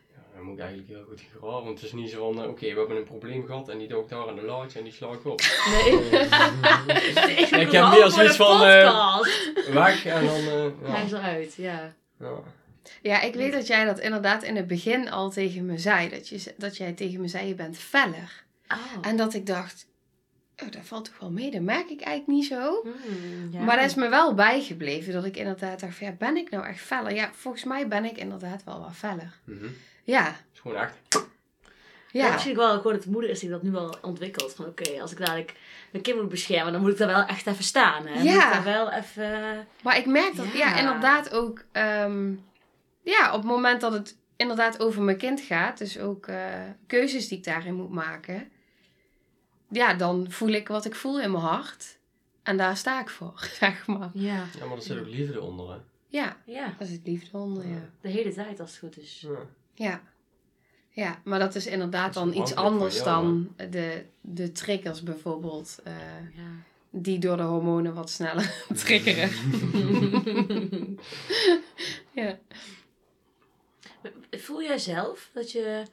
Dan 0.42 0.50
moet 0.50 0.60
ik 0.60 0.66
eigenlijk 0.66 0.98
heel 0.98 1.06
goed 1.08 1.22
graven. 1.38 1.64
Want 1.66 1.80
het 1.80 1.84
is 1.84 1.94
niet 1.94 2.10
zo 2.10 2.32
van, 2.32 2.44
eh, 2.44 2.50
oké, 2.50 2.74
we 2.74 2.80
hebben 2.80 2.98
een 2.98 3.04
probleem 3.04 3.46
gehad 3.46 3.70
en 3.70 3.78
die 3.78 3.88
dook 3.88 4.10
daar 4.10 4.28
aan 4.28 4.36
de 4.36 4.42
laadje 4.42 4.80
en 4.80 4.84
die 4.84 4.94
sla 4.94 5.12
ik 5.12 5.26
op. 5.26 5.42
Nee. 5.72 5.92
Ik 7.66 7.72
heb 7.72 7.90
meer 7.90 8.10
zoiets 8.10 8.36
van, 8.36 8.64
eh, 8.64 9.16
Podcast. 9.16 9.74
Weg 9.74 10.06
en 10.06 10.26
dan, 10.26 10.36
eh, 10.36 10.94
Hij 10.94 11.04
is 11.04 11.10
ja. 11.10 11.18
eruit, 11.18 11.54
ja. 11.56 11.94
ja. 12.20 12.44
Ja, 13.02 13.22
ik 13.22 13.34
weet 13.34 13.52
dat 13.52 13.68
jij 13.68 13.86
dat 13.86 14.00
inderdaad 14.00 14.44
in 14.44 14.56
het 14.56 14.68
begin 14.68 15.10
al 15.10 15.30
tegen 15.30 15.66
me 15.66 15.78
zei. 15.78 16.10
Dat, 16.10 16.28
je, 16.28 16.54
dat 16.58 16.78
jij 16.78 16.94
tegen 16.94 17.22
me 17.22 17.28
zei, 17.28 17.48
je 17.48 17.56
bent 17.56 17.78
feller. 17.78 18.44
Oh. 18.68 18.78
En 19.02 19.18
dat 19.18 19.34
ik 19.34 19.46
dacht, 19.46 19.88
oh, 20.64 20.72
dat 20.72 20.82
valt 20.84 21.06
toch 21.06 21.20
wel 21.20 21.32
mee. 21.32 21.52
Dat 21.52 21.62
merk 21.62 21.90
ik 21.90 22.02
eigenlijk 22.02 22.28
niet 22.28 22.46
zo. 22.46 22.82
Hmm, 22.84 23.52
ja. 23.52 23.62
Maar 23.62 23.76
dat 23.76 23.86
is 23.86 23.96
me 23.96 24.10
wel 24.10 24.34
bijgebleven. 24.34 25.14
Dat 25.14 25.26
ik 25.26 25.38
inderdaad 25.38 25.80
dacht, 25.80 25.98
ja, 25.98 26.12
ben 26.12 26.38
ik 26.38 26.50
nou 26.50 26.66
echt 26.66 26.80
feller? 26.80 27.14
Ja, 27.14 27.32
volgens 27.34 27.64
mij 27.64 27.88
ben 27.88 28.06
ik 28.06 28.18
inderdaad 28.18 28.64
wel 28.64 28.80
wat 28.80 28.96
feller. 28.96 29.40
Mhm. 29.46 29.68
Ja, 30.04 30.24
Het 30.26 30.36
is 30.54 30.60
gewoon 30.60 30.78
echt. 30.78 30.96
Ja, 32.12 32.26
ja. 32.26 32.32
misschien 32.34 32.56
wel 32.56 32.76
gewoon 32.78 32.94
dat 32.94 33.04
de 33.04 33.10
moeder 33.10 33.30
is 33.30 33.40
die 33.40 33.50
dat 33.50 33.64
nu 33.64 33.72
wel 33.72 33.96
ontwikkelt. 34.02 34.54
Van 34.54 34.66
oké, 34.66 35.02
als 35.02 35.12
ik 35.12 35.18
dadelijk 35.18 35.54
mijn 35.92 36.04
kind 36.04 36.20
moet 36.22 36.30
beschermen, 36.30 36.72
dan 36.74 36.82
moet 36.82 36.92
ik 36.92 36.98
daar 36.98 37.08
wel 37.08 37.26
echt 37.26 37.48
even 37.48 37.64
staan. 37.64 38.08
Hè? 38.08 38.14
Ja. 38.14 38.34
Moet 38.34 38.44
ik 38.44 38.52
daar 38.52 38.64
wel 38.64 38.92
even... 38.92 39.68
Maar 39.84 39.98
ik 39.98 40.06
merk 40.06 40.36
dat, 40.36 40.46
ja, 40.54 40.58
Ja. 40.70 40.78
inderdaad 40.78 41.32
ook, 41.34 41.64
ehm, 41.72 42.34
ja, 43.02 43.28
op 43.34 43.42
het 43.42 43.44
moment 43.52 43.82
dat 43.82 43.94
het 43.94 44.18
inderdaad 44.36 44.80
over 44.80 45.02
mijn 45.02 45.18
kind 45.18 45.42
gaat, 45.42 45.78
dus 45.78 46.00
ook 46.00 46.28
eh, 46.28 46.54
keuzes 46.88 47.28
die 47.28 47.38
ik 47.38 47.44
daarin 47.44 47.74
moet 47.74 47.92
maken, 47.92 48.52
ja, 49.70 49.94
dan 49.94 50.26
voel 50.32 50.50
ik 50.50 50.68
wat 50.68 50.86
ik 50.86 50.96
voel 50.96 51.20
in 51.22 51.32
mijn 51.32 51.44
hart. 51.44 51.98
En 52.44 52.58
daar 52.58 52.78
sta 52.78 53.02
ik 53.02 53.10
voor, 53.10 53.48
zeg 53.60 53.88
maar. 53.88 54.10
Ja. 54.14 54.44
Ja, 54.60 54.66
maar 54.66 54.78
er 54.78 54.84
zit 54.84 55.00
ook 55.00 55.08
liefde 55.08 55.42
onder, 55.42 55.70
hè? 55.72 55.78
Ja, 56.08 56.38
Ja, 56.46 56.76
dat 56.78 56.88
is 56.88 56.94
het 56.94 57.08
liefde 57.08 57.38
onder, 57.38 57.68
ja. 57.68 57.90
de 58.02 58.10
hele 58.10 58.34
tijd 58.34 58.60
als 58.60 58.70
het 58.70 58.80
goed 58.80 58.98
is. 58.98 59.20
Ja. 59.28 59.38
Ja. 59.82 60.02
Ja, 60.90 61.22
maar 61.24 61.40
dat 61.40 61.56
is 61.56 61.68
inderdaad 61.68 62.14
Dat 62.14 62.28
is 62.28 62.34
dan 62.34 62.42
iets 62.42 62.56
anders 62.56 62.96
jou, 62.96 63.06
dan 63.06 63.54
de, 63.70 64.06
de 64.22 64.52
triggers 64.52 65.04
bijvoorbeeld, 65.04 65.80
eh, 65.84 65.94
Ja. 66.36 66.50
die 66.90 67.20
door 67.20 67.38
de 67.38 67.44
hormonen 67.44 67.94
wat 67.94 68.10
sneller 68.10 68.64
triggeren. 68.84 69.30
ja. 72.22 72.40
Voel 74.32 74.62
jij 74.64 74.78
zelf 74.78 75.30
dat 75.34 75.52
je... 75.52 75.84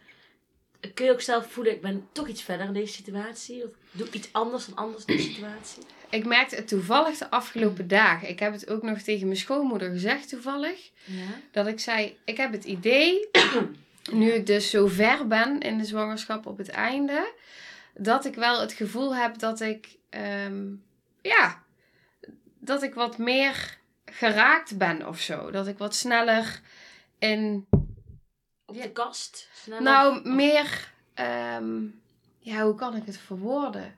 Kun 0.95 1.05
je 1.05 1.13
ook 1.13 1.21
zelf 1.21 1.53
voelen, 1.53 1.73
ik 1.73 1.81
ben 1.81 2.09
toch 2.13 2.29
iets 2.29 2.43
verder 2.43 2.67
in 2.67 2.73
deze 2.73 2.93
situatie? 2.93 3.65
Of 3.65 3.71
doe 3.91 4.07
ik 4.07 4.15
iets 4.15 4.33
anders 4.33 4.67
dan 4.67 4.77
anders 4.77 5.05
in 5.05 5.17
deze 5.17 5.29
situatie? 5.29 5.83
Ik 6.11 6.25
merkte 6.27 6.57
het 6.57 6.69
toevallig 6.69 7.19
de 7.19 7.31
afgelopen 7.31 7.89
dagen. 7.89 8.29
Ik 8.29 8.39
heb 8.39 8.53
het 8.53 8.71
ook 8.71 8.83
nog 8.83 8.99
tegen 8.99 9.27
mijn 9.27 9.39
schoonmoeder 9.39 9.91
gezegd 9.91 10.29
toevallig. 10.29 10.91
Ja. 11.05 11.27
Dat 11.51 11.67
ik 11.67 11.81
zei, 11.81 12.19
ik 12.25 12.37
heb 12.37 12.53
het 12.53 12.65
idee, 12.65 13.29
nu 14.13 14.33
ik 14.33 14.47
dus 14.47 14.71
zo 14.71 14.87
ver 14.87 15.27
ben 15.27 15.61
in 15.61 15.79
de 15.79 15.85
zwangerschap 15.85 16.47
op 16.47 16.59
het 16.59 16.69
einde, 16.69 17.33
dat 17.95 18.25
ik 18.25 18.35
wel 18.35 18.61
het 18.61 18.73
gevoel 18.73 19.15
heb 19.17 19.39
dat 19.39 19.61
ik, 19.61 19.97
ehm, 20.11 20.67
ja, 21.23 21.63
dat 22.59 22.83
ik 22.83 22.95
wat 22.95 23.19
meer 23.19 23.79
geraakt 24.05 24.79
ben 24.79 25.09
of 25.09 25.21
zo. 25.21 25.51
Dat 25.51 25.67
ik 25.67 25.79
wat 25.79 25.95
sneller 25.95 26.61
in, 27.19 27.67
Op 28.67 28.83
de 28.83 28.91
kast? 28.93 29.49
sneller? 29.53 29.83
nou, 29.83 30.29
meer, 30.29 30.93
ehm, 31.15 31.77
ja, 32.39 32.63
hoe 32.65 32.75
kan 32.75 32.97
ik 32.97 33.07
het 33.07 33.19
verwoorden? 33.19 33.98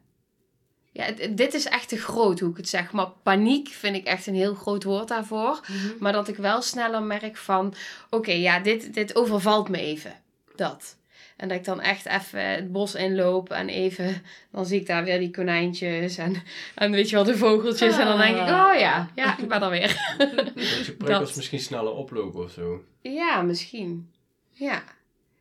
Ja, 0.92 1.04
het- 1.04 1.36
dit 1.36 1.54
is 1.54 1.66
echt 1.66 1.88
te 1.88 1.96
groot 1.96 2.40
hoe 2.40 2.50
ik 2.50 2.56
het 2.56 2.68
zeg. 2.68 2.92
Maar 2.92 3.08
paniek 3.22 3.68
vind 3.68 3.96
ik 3.96 4.04
echt 4.06 4.26
een 4.26 4.34
heel 4.34 4.54
groot 4.54 4.84
woord 4.84 5.08
daarvoor. 5.08 5.60
Mhm. 5.66 5.76
Maar 5.98 6.12
dat 6.12 6.28
ik 6.28 6.36
wel 6.36 6.62
sneller 6.62 7.02
merk 7.02 7.36
van, 7.36 7.74
oké, 8.10 8.32
ja, 8.32 8.60
dit, 8.60 8.94
dit 8.94 9.16
overvalt 9.16 9.68
me 9.68 9.78
even. 9.78 10.12
Dat. 10.56 10.98
En 11.36 11.48
dat 11.48 11.58
ik 11.58 11.64
dan 11.64 11.80
echt 11.80 12.06
even 12.06 12.40
het 12.50 12.72
bos 12.72 12.94
inloop 12.94 13.50
en 13.50 13.68
even, 13.68 14.22
dan 14.52 14.66
zie 14.66 14.80
ik 14.80 14.86
daar 14.86 15.04
weer 15.04 15.18
die 15.18 15.30
konijntjes 15.30 16.16
en, 16.18 16.42
en 16.74 16.90
weet 16.90 17.08
je 17.10 17.16
wel, 17.16 17.24
de 17.24 17.36
vogeltjes. 17.36 17.98
En 17.98 18.06
dan 18.06 18.18
denk 18.18 18.36
ik, 18.36 18.42
oh 18.42 18.72
ja, 18.78 19.08
ja, 19.14 19.38
ik 19.38 19.48
ben 19.48 19.62
er 19.62 19.70
weer. 19.70 20.14
Dat 20.54 20.86
je 20.86 20.94
prikkels 20.98 21.34
misschien 21.34 21.60
sneller 21.60 21.92
oplopen 21.92 22.42
of 22.44 22.50
zo. 22.50 22.84
Ja, 23.02 23.42
misschien. 23.42 24.10
Ja. 24.50 24.82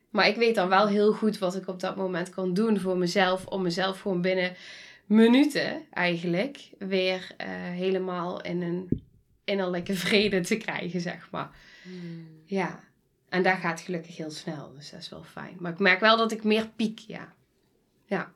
Maar 0.09 0.27
ik 0.27 0.35
weet 0.35 0.55
dan 0.55 0.69
wel 0.69 0.87
heel 0.87 1.13
goed 1.13 1.37
wat 1.37 1.55
ik 1.55 1.67
op 1.67 1.79
dat 1.79 1.95
moment 1.95 2.29
kan 2.29 2.53
doen 2.53 2.79
voor 2.79 2.97
mezelf. 2.97 3.45
Om 3.45 3.61
mezelf 3.61 3.99
gewoon 4.01 4.21
binnen 4.21 4.55
minuten 5.09 5.85
eigenlijk 5.91 6.69
weer 6.77 7.31
eh, 7.37 7.47
helemaal 7.51 8.41
in 8.41 8.61
een 8.61 9.03
innerlijke 9.43 9.93
vrede 9.93 10.41
te 10.41 10.57
krijgen, 10.57 11.01
zeg 11.01 11.27
maar. 11.31 11.49
Hmm. 11.83 12.27
Ja. 12.45 12.83
En 13.29 13.43
dat 13.43 13.57
gaat 13.57 13.81
gelukkig 13.81 14.17
heel 14.17 14.31
snel, 14.31 14.73
dus 14.75 14.89
dat 14.89 14.99
is 14.99 15.09
wel 15.09 15.23
fijn. 15.23 15.55
Maar 15.59 15.71
ik 15.71 15.79
merk 15.79 15.99
wel 15.99 16.17
dat 16.17 16.31
ik 16.31 16.43
meer 16.43 16.67
piek, 16.75 16.99
ja. 16.99 17.33
Ja. 18.05 18.31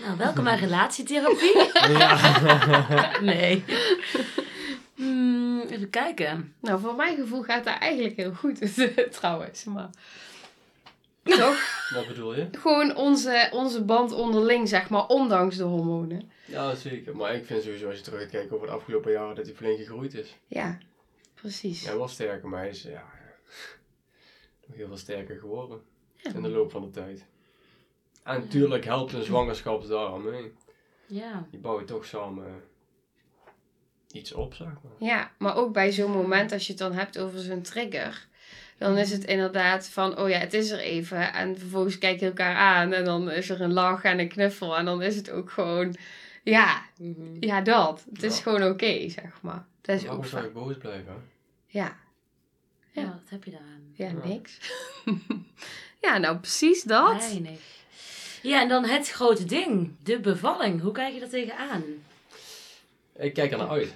Nou, 0.00 0.16
welkom 0.16 0.44
bij 0.44 0.56
relatietherapie. 0.56 1.70
Ja. 1.98 3.20
nee. 3.32 3.64
Hmm, 4.94 5.60
even 5.60 5.90
kijken. 5.90 6.54
Nou, 6.60 6.80
voor 6.80 6.94
mijn 6.94 7.16
gevoel 7.16 7.42
gaat 7.42 7.64
dat 7.64 7.78
eigenlijk 7.78 8.16
heel 8.16 8.32
goed, 8.34 8.60
trouwens. 9.18 9.64
Maar... 9.64 9.90
Toch? 11.22 11.88
Wat 11.94 12.06
bedoel 12.06 12.34
je? 12.34 12.48
Gewoon 12.52 12.96
onze, 12.96 13.48
onze 13.52 13.84
band 13.84 14.12
onderling, 14.12 14.68
zeg 14.68 14.88
maar, 14.90 15.06
ondanks 15.06 15.56
de 15.56 15.62
hormonen. 15.62 16.30
Ja, 16.46 16.74
zeker. 16.74 17.16
Maar 17.16 17.34
ik 17.34 17.46
vind 17.46 17.62
sowieso 17.62 17.86
als 17.88 17.96
je 17.96 18.02
terugkijkt 18.02 18.52
over 18.52 18.66
de 18.66 18.72
afgelopen 18.72 19.12
jaren 19.12 19.34
dat 19.34 19.46
hij 19.46 19.54
flink 19.54 19.78
gegroeid 19.78 20.14
is. 20.14 20.36
Ja, 20.46 20.78
precies. 21.34 21.84
Hij 21.86 21.96
was 21.96 22.12
sterker, 22.12 22.48
maar 22.48 22.60
hij 22.60 22.68
is 22.68 22.82
ja, 22.82 23.04
nog 24.66 24.76
heel 24.76 24.86
veel 24.86 24.96
sterker 24.96 25.38
geworden 25.38 25.80
Ja. 26.16 26.34
in 26.34 26.42
de 26.42 26.48
loop 26.48 26.70
van 26.70 26.82
de 26.82 26.90
tijd. 26.90 27.24
En 28.22 28.40
natuurlijk 28.40 28.84
helpt 28.84 29.12
een 29.12 29.22
zwangerschap 29.24 29.86
daar 29.88 30.06
aan 30.06 30.30
mee. 30.30 30.52
Ja. 31.06 31.46
Die 31.50 31.60
bouwen 31.60 31.86
toch 31.86 32.04
samen 32.06 32.62
iets 34.12 34.32
op, 34.32 34.54
zeg 34.54 34.66
maar. 34.66 34.92
Ja, 35.08 35.30
maar 35.38 35.56
ook 35.56 35.72
bij 35.72 35.92
zo'n 35.92 36.10
moment, 36.10 36.52
als 36.52 36.62
je 36.66 36.72
het 36.72 36.80
dan 36.80 36.92
hebt 36.92 37.18
over 37.18 37.38
zo'n 37.38 37.62
trigger, 37.62 38.26
dan 38.82 38.98
is 38.98 39.10
het 39.10 39.24
inderdaad 39.24 39.88
van, 39.88 40.18
oh 40.18 40.28
ja, 40.28 40.38
het 40.38 40.54
is 40.54 40.70
er 40.70 40.78
even. 40.78 41.32
En 41.32 41.58
vervolgens 41.58 41.98
kijk 41.98 42.20
je 42.20 42.26
elkaar 42.26 42.56
aan 42.56 42.92
en 42.92 43.04
dan 43.04 43.30
is 43.30 43.48
er 43.50 43.60
een 43.60 43.72
lach 43.72 44.02
en 44.04 44.18
een 44.18 44.28
knuffel. 44.28 44.76
En 44.76 44.84
dan 44.84 45.02
is 45.02 45.16
het 45.16 45.30
ook 45.30 45.50
gewoon, 45.50 45.94
ja, 46.42 46.82
ja 47.40 47.60
dat. 47.60 48.04
Het 48.12 48.22
is 48.22 48.40
gewoon 48.40 48.62
oké, 48.64 49.08
zeg 49.08 49.40
maar. 49.40 49.64
Dat 49.80 49.96
is 49.96 50.04
Waarom 50.04 50.24
zou 50.24 50.44
ik 50.44 50.52
boos 50.52 50.76
blijven? 50.76 51.22
Ja, 51.66 51.96
Ja, 52.90 53.02
Ja. 53.02 53.08
wat 53.08 53.30
heb 53.30 53.44
je 53.44 53.50
daaraan? 53.50 53.82
ja, 53.92 54.06
Ja. 54.06 54.26
niks. 54.28 54.58
ja, 56.06 56.18
nou 56.18 56.36
precies 56.36 56.82
dat. 56.82 57.18
Weinig. 57.30 57.60
Ja, 58.42 58.60
en 58.60 58.68
dan 58.68 58.84
het 58.84 59.10
grote 59.10 59.44
ding. 59.44 59.90
De 60.02 60.20
bevalling. 60.20 60.80
Hoe 60.80 60.92
kijk 60.92 61.14
je 61.14 61.20
daar 61.20 61.28
tegenaan? 61.28 61.82
Ik 63.18 63.34
kijk 63.34 63.52
er 63.52 63.58
naar 63.58 63.68
uit. 63.68 63.94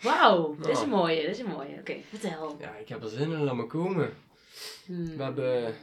Wauw, 0.00 0.56
dit 0.58 0.68
is 0.68 0.80
een 0.80 0.88
mooie, 0.88 1.20
dit 1.20 1.30
is 1.30 1.38
een 1.38 1.50
mooie. 1.50 1.74
Oké, 1.78 1.94
vertel. 2.08 2.56
Ja, 2.60 2.74
ik 2.80 2.88
heb 2.88 3.02
er 3.02 3.08
zin 3.08 3.32
in, 3.32 3.42
laat 3.44 3.54
me 3.54 3.66
komen. 3.66 4.12
Hmm. 4.86 5.16
We 5.16 5.22
hebben, 5.22 5.74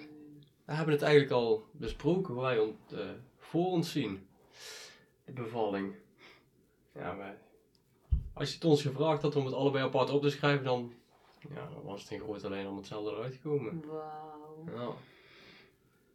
we 0.65 0.73
hebben 0.73 0.93
het 0.93 1.03
eigenlijk 1.03 1.33
al 1.33 1.65
besproken 1.71 2.33
hoe 2.33 2.43
wij 2.43 2.59
ont, 2.59 2.93
eh, 2.93 2.99
voor 3.37 3.65
ons 3.65 3.91
zien. 3.91 4.27
De 5.25 5.31
bevalling. 5.31 5.95
Ja, 6.93 7.17
wij, 7.17 7.37
als 8.33 8.49
je 8.49 8.55
het 8.55 8.65
ons 8.65 8.81
gevraagd 8.81 9.21
had 9.21 9.35
om 9.35 9.45
het 9.45 9.53
allebei 9.53 9.83
apart 9.83 10.09
op 10.09 10.21
te 10.21 10.29
schrijven, 10.29 10.63
dan, 10.65 10.93
ja, 11.49 11.69
dan 11.73 11.83
was 11.83 12.01
het 12.01 12.11
in 12.11 12.19
groot 12.19 12.43
alleen 12.43 12.67
om 12.67 12.77
hetzelfde 12.77 13.11
eruit 13.11 13.33
gekomen. 13.33 13.83
Wauw. 13.87 14.63
Ja, 14.75 14.89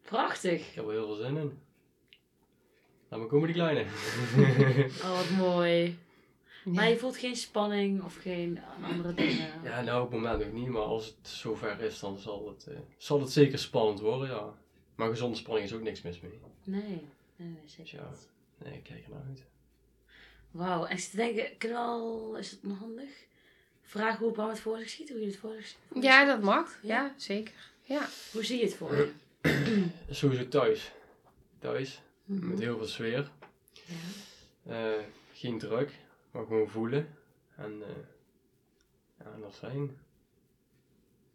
Prachtig. 0.02 0.68
ik 0.68 0.74
heb 0.74 0.84
er 0.84 0.90
heel 0.90 1.06
veel 1.06 1.14
zin 1.24 1.36
in. 1.36 1.58
Laat 3.08 3.20
me 3.20 3.26
komen, 3.26 3.46
die 3.46 3.56
kleine. 3.56 3.84
Oh, 5.04 5.16
wat 5.16 5.30
mooi. 5.30 5.98
Ja. 6.64 6.70
Maar 6.72 6.88
je 6.88 6.96
voelt 6.98 7.16
geen 7.16 7.36
spanning 7.36 8.04
of 8.04 8.16
geen 8.16 8.60
andere 8.82 9.14
dingen. 9.14 9.48
ja, 9.64 9.80
nou 9.80 10.04
op 10.04 10.10
het 10.12 10.20
moment 10.20 10.44
nog 10.44 10.52
niet, 10.52 10.68
maar 10.68 10.82
als 10.82 11.06
het 11.06 11.28
zover 11.28 11.80
is, 11.80 11.98
dan 12.00 12.18
zal 12.18 12.48
het, 12.48 12.66
eh, 12.66 12.78
zal 12.96 13.20
het 13.20 13.30
zeker 13.30 13.58
spannend 13.58 14.00
worden, 14.00 14.28
ja. 14.28 14.54
Maar 14.94 15.08
gezonde 15.08 15.36
spanning 15.36 15.66
is 15.66 15.72
ook 15.74 15.82
niks 15.82 16.02
mis 16.02 16.20
mee. 16.20 16.38
Nee, 16.64 17.06
nee, 17.36 17.58
zeker 17.64 17.98
Ja. 17.98 18.08
niet. 18.10 18.28
Nee, 18.58 18.72
ik 18.74 18.82
kijk 18.82 19.04
er 19.04 19.10
naar 19.10 19.22
uit. 19.28 19.44
Wauw, 20.50 20.84
en 20.84 20.92
ik 20.96 20.98
zit 21.02 21.10
te 21.10 21.16
denken, 21.16 21.56
kunnen 21.58 21.78
we 21.78 21.84
al, 21.84 22.36
is 22.36 22.50
het 22.50 22.62
nog 22.62 22.78
handig? 22.78 23.10
Vragen 23.82 24.18
hoe 24.24 24.32
Bram 24.32 24.48
het 24.48 24.60
voor 24.60 24.78
zich 24.78 24.88
ziet, 24.88 25.10
hoe 25.10 25.20
je 25.20 25.26
het 25.26 25.36
voor 25.36 25.54
zich 25.54 25.66
zich 25.66 26.02
Ja, 26.02 26.18
ziet? 26.18 26.28
dat 26.28 26.42
mag. 26.42 26.78
Ja. 26.82 26.88
Ja, 27.04 27.14
zeker. 27.16 27.54
Ja. 27.82 28.08
Hoe 28.32 28.44
zie 28.44 28.58
je 28.58 28.64
het 28.64 28.74
voor 28.74 28.96
je? 28.96 29.12
Sowieso 30.10 30.48
thuis. 30.48 30.92
Thuis, 31.58 32.00
Mhm. 32.24 32.48
met 32.48 32.58
heel 32.58 32.76
veel 32.76 32.86
sfeer. 32.86 33.30
Ja. 34.62 34.72
Eh, 34.96 35.04
geen 35.32 35.58
druk, 35.58 35.90
maar 36.30 36.44
gewoon 36.46 36.68
voelen. 36.68 37.14
En, 37.56 37.82
eh 37.82 38.04
ja, 39.18 39.32
en 39.32 39.40
dat 39.40 39.54
zijn. 39.54 39.98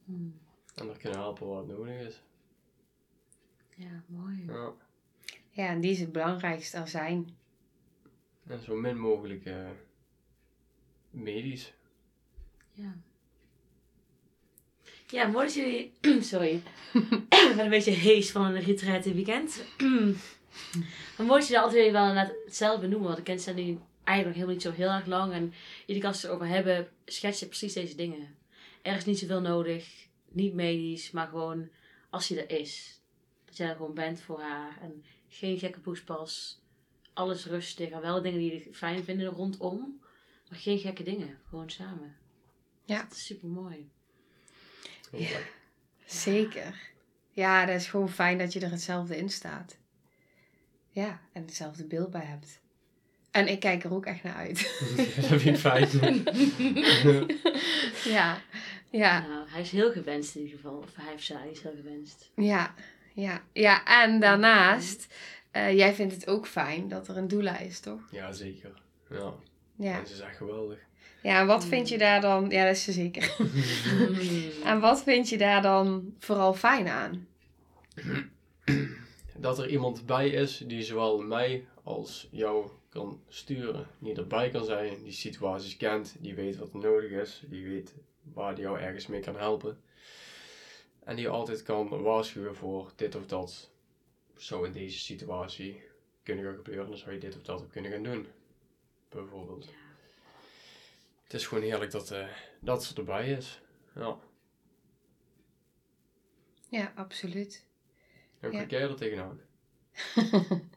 Hmm. 0.06 0.40
En 0.76 0.90
er 0.90 0.98
kunnen 0.98 1.20
helpen 1.20 1.48
wat 1.48 1.68
nodig 1.68 2.08
is. 2.08 2.22
Ja, 3.76 4.04
mooi. 4.06 4.46
Ja. 4.46 4.74
ja, 5.50 5.68
en 5.68 5.82
die 5.82 5.92
is 5.92 6.00
het 6.00 6.12
belangrijkste 6.12 6.78
er 6.78 6.88
zijn. 6.88 7.38
En 8.48 8.60
zo 8.60 8.76
min 8.76 9.00
mogelijk 9.00 9.46
eh, 9.46 9.70
medisch. 11.10 11.74
Ja. 12.72 12.96
Ja, 15.08 15.28
mooi 15.28 15.46
dat 15.46 15.56
jullie... 15.56 15.94
Sorry. 16.32 16.62
ik 17.50 17.54
ben 17.56 17.60
een 17.60 17.70
beetje 17.70 17.92
hees 17.92 18.32
van 18.32 18.46
een 18.46 18.62
retraite 18.62 19.14
weekend. 19.14 19.64
maar 21.18 21.26
mooi 21.26 21.40
dat 21.40 21.48
jullie 21.48 21.60
altijd 21.60 21.92
wel 21.92 22.16
hetzelfde 22.46 22.88
noemen. 22.88 23.08
Want 23.08 23.18
ik 23.20 23.24
ken 23.24 23.40
Sandy 23.40 23.78
eigenlijk 24.06 24.26
nog 24.26 24.34
helemaal 24.34 24.54
niet 24.54 24.62
zo 24.62 24.84
heel 24.84 24.98
erg 24.98 25.06
lang. 25.06 25.34
En 25.34 25.54
iedere 25.80 26.00
keer 26.00 26.08
als 26.08 26.20
ze 26.20 26.28
het 26.28 26.36
erover 26.36 26.56
hebben, 26.56 26.90
schets 27.06 27.40
je 27.40 27.46
precies 27.46 27.74
deze 27.74 27.96
dingen. 27.96 28.36
er 28.82 28.96
is 28.96 29.06
niet 29.06 29.20
zoveel 29.20 29.42
nodig. 29.42 30.08
Niet 30.32 30.54
medisch, 30.54 31.12
maar 31.12 31.28
gewoon 31.28 31.70
als 32.10 32.28
je 32.28 32.46
er 32.46 32.60
is. 32.60 33.00
Dat 33.46 33.58
jij 33.58 33.70
er 33.70 33.76
gewoon 33.76 33.94
bent 33.94 34.22
voor 34.22 34.42
haar. 34.42 34.78
En 34.82 35.04
geen 35.28 35.58
gekke 35.60 35.80
poespas. 35.80 36.62
Alles 37.14 37.46
rustig. 37.46 37.90
En 37.90 38.02
wel 38.02 38.22
dingen 38.22 38.40
die 38.40 38.54
je 38.54 38.74
fijn 38.74 39.04
vinden 39.04 39.28
rondom. 39.28 40.02
Maar 40.50 40.60
geen 40.60 40.80
gekke 40.80 41.04
dingen. 41.04 41.40
Gewoon 41.50 41.70
samen. 41.70 42.16
Ja. 42.86 43.02
Dat 43.02 43.12
is 43.12 43.26
super 43.26 43.48
mooi. 43.48 43.90
Ja, 45.12 45.40
zeker. 46.06 46.94
Ja, 47.32 47.66
dat 47.66 47.76
is 47.76 47.88
gewoon 47.88 48.10
fijn 48.10 48.38
dat 48.38 48.54
je 48.54 48.60
er 48.60 48.72
hetzelfde 48.72 49.18
in 49.18 49.30
staat. 49.30 49.78
Ja, 50.90 51.22
en 51.32 51.42
hetzelfde 51.42 51.86
beeld 51.86 52.12
bij 52.12 52.26
hebt. 52.26 52.62
En 53.36 53.48
ik 53.48 53.60
kijk 53.60 53.84
er 53.84 53.94
ook 53.94 54.06
echt 54.06 54.24
naar 54.24 54.36
uit. 54.36 54.58
dat 55.30 55.42
vind 55.42 55.46
ik 55.46 55.58
fijn. 55.58 56.24
ja, 58.16 58.38
ja. 58.90 59.28
Nou, 59.28 59.50
hij 59.50 59.62
is 59.62 59.72
heel 59.72 59.92
gewenst 59.92 60.36
in 60.36 60.42
ieder 60.42 60.56
geval. 60.56 60.78
Of 60.78 60.96
hij 60.96 61.14
of 61.14 61.22
zij 61.22 61.50
is 61.52 61.62
heel 61.62 61.74
gewenst. 61.76 62.32
Ja, 62.36 62.74
ja. 63.14 63.42
Ja, 63.54 64.04
en 64.04 64.20
daarnaast, 64.20 65.14
eh, 65.52 65.78
jij 65.78 65.94
vindt 65.94 66.14
het 66.14 66.28
ook 66.28 66.48
fijn 66.48 66.88
dat 66.88 67.08
er 67.08 67.18
een 67.18 67.28
doula 67.28 67.60
is, 67.60 67.80
toch? 67.80 68.02
Ja, 68.12 68.32
zeker. 68.32 68.72
Ja. 69.10 69.34
Ja. 69.76 70.00
En 70.00 70.08
ze 70.08 70.14
is 70.14 70.20
echt 70.20 70.38
geweldig. 70.38 70.80
Ja, 71.22 71.40
en 71.40 71.48
wat 71.48 71.66
vind 71.66 71.90
je 71.90 71.98
daar 71.98 72.22
dan... 72.22 72.50
Ja, 72.50 72.66
dat 72.66 72.76
is 72.76 72.84
ze 72.84 72.92
zeker. 72.92 73.36
en 74.72 74.80
wat 74.80 75.04
vind 75.04 75.30
je 75.30 75.38
daar 75.38 75.62
dan 75.62 76.14
vooral 76.20 76.54
fijn 76.54 76.88
aan? 76.88 77.28
Dat 79.38 79.60
er 79.60 79.70
iemand 79.70 80.06
bij 80.06 80.30
is 80.30 80.64
die 80.68 80.82
zowel 80.82 81.22
mij 81.22 81.66
als 81.86 82.28
jou 82.32 82.70
kan 82.90 83.22
sturen. 83.28 83.88
Die 84.00 84.16
erbij 84.16 84.50
kan 84.50 84.66
zijn, 84.66 85.04
die 85.04 85.12
situaties 85.12 85.78
kent, 85.78 86.16
die 86.20 86.36
weet 86.36 86.58
wat 86.58 86.74
er 86.74 86.80
nodig 86.80 87.12
is, 87.12 87.44
die 87.48 87.68
weet 87.68 87.94
waar 88.34 88.56
die 88.56 88.64
jou 88.64 88.80
ergens 88.80 89.08
mee 89.08 89.20
kan 89.22 89.36
helpen. 89.36 89.82
En 91.04 91.16
die 91.16 91.30
altijd 91.30 91.64
kan 91.64 92.02
waarschuwen 92.02 92.56
voor 92.56 92.92
dit 92.96 93.16
of 93.16 93.26
dat 93.26 93.70
zou 94.36 94.66
in 94.66 94.72
deze 94.72 95.00
situatie 95.00 95.82
kunnen 96.24 96.44
gaan 96.46 96.56
gebeuren. 96.56 96.88
Dan 96.88 96.98
zou 96.98 97.14
je 97.14 97.20
dit 97.20 97.36
of 97.36 97.42
dat 97.42 97.68
kunnen 97.70 97.92
gaan 97.92 98.04
doen. 98.04 98.28
Bijvoorbeeld. 99.10 99.70
Het 101.24 101.34
is 101.34 101.48
gewoon 101.48 101.64
heerlijk 101.64 101.92
dat, 101.92 102.12
eh, 102.12 102.28
dat 102.60 102.84
ze 102.84 102.96
erbij 102.96 103.30
is. 103.32 103.62
Ja. 103.96 104.20
Ja, 106.70 106.92
absoluut. 106.96 107.66
En 108.40 108.50
hoe 108.50 108.52
Ja. 108.52 108.58
kijk 108.66 108.72
jij 108.72 108.82
er 108.82 108.96
tegenaan? 108.96 109.40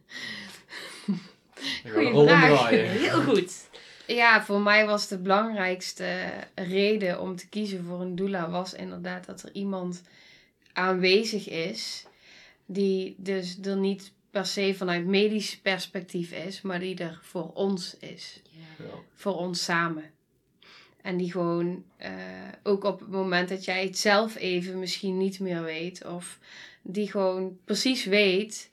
Goeie 1.93 2.27
vraag. 2.27 2.69
Heel 3.01 3.23
goed. 3.23 3.69
Ja, 4.07 4.45
voor 4.45 4.61
mij 4.61 4.87
was 4.87 5.09
de 5.09 5.19
belangrijkste 5.19 6.31
reden 6.55 7.21
om 7.21 7.37
te 7.37 7.49
kiezen 7.49 7.85
voor 7.85 8.01
een 8.01 8.17
doula 8.17 8.51
was 8.51 8.75
inderdaad 8.75 9.27
dat 9.27 9.43
er 9.43 9.51
iemand 9.53 10.03
aanwezig 10.73 11.49
is 11.49 12.07
die 12.67 13.15
dus 13.19 13.59
er 13.63 13.77
niet 13.77 14.13
per 14.31 14.47
se 14.47 14.75
vanuit 14.77 15.07
medisch 15.07 15.59
perspectief 15.59 16.33
is, 16.33 16.63
maar 16.63 16.81
die 16.81 16.97
er 16.97 17.19
voor 17.23 17.51
ons 17.55 17.97
is, 18.01 18.41
Ja. 18.51 18.85
Ja. 18.85 18.91
voor 19.15 19.37
ons 19.37 19.65
samen. 19.65 20.05
En 21.03 21.17
die 21.17 21.31
gewoon 21.31 21.85
eh, 21.97 22.13
ook 22.63 22.85
op 22.85 23.01
het 23.01 23.09
moment 23.09 23.49
dat 23.49 23.65
jij 23.65 23.85
het 23.85 23.99
zelf 23.99 24.37
even 24.37 24.79
misschien 24.79 25.17
niet 25.17 25.41
meer 25.41 25.63
weet, 25.63 26.05
of 26.07 26.39
die 26.83 27.11
gewoon 27.11 27.59
precies 27.65 28.05
weet 28.05 28.71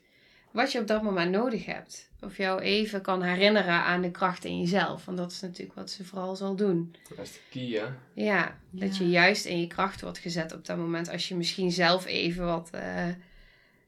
wat 0.56 0.72
je 0.72 0.80
op 0.80 0.86
dat 0.86 1.02
moment 1.02 1.30
nodig 1.30 1.64
hebt. 1.66 2.10
Of 2.20 2.36
jou 2.36 2.60
even 2.60 3.00
kan 3.02 3.22
herinneren 3.22 3.74
aan 3.74 4.00
de 4.02 4.10
kracht 4.10 4.44
in 4.44 4.60
jezelf. 4.60 5.04
Want 5.04 5.18
dat 5.18 5.30
is 5.32 5.40
natuurlijk 5.40 5.74
wat 5.78 5.90
ze 5.90 6.04
vooral 6.04 6.36
zal 6.36 6.56
doen. 6.56 6.96
Dat 7.08 7.18
is 7.26 7.32
de 7.32 7.38
key, 7.50 7.80
hè? 7.80 7.86
Ja, 8.24 8.56
dat 8.70 8.96
Ja. 8.96 9.04
je 9.04 9.10
juist 9.10 9.44
in 9.44 9.60
je 9.60 9.66
kracht 9.66 10.00
wordt 10.00 10.18
gezet 10.18 10.52
op 10.54 10.64
dat 10.66 10.76
moment. 10.76 11.08
Als 11.08 11.28
je 11.28 11.34
misschien 11.36 11.72
zelf 11.72 12.06
even 12.06 12.44
wat, 12.46 12.70
eh, 12.72 13.08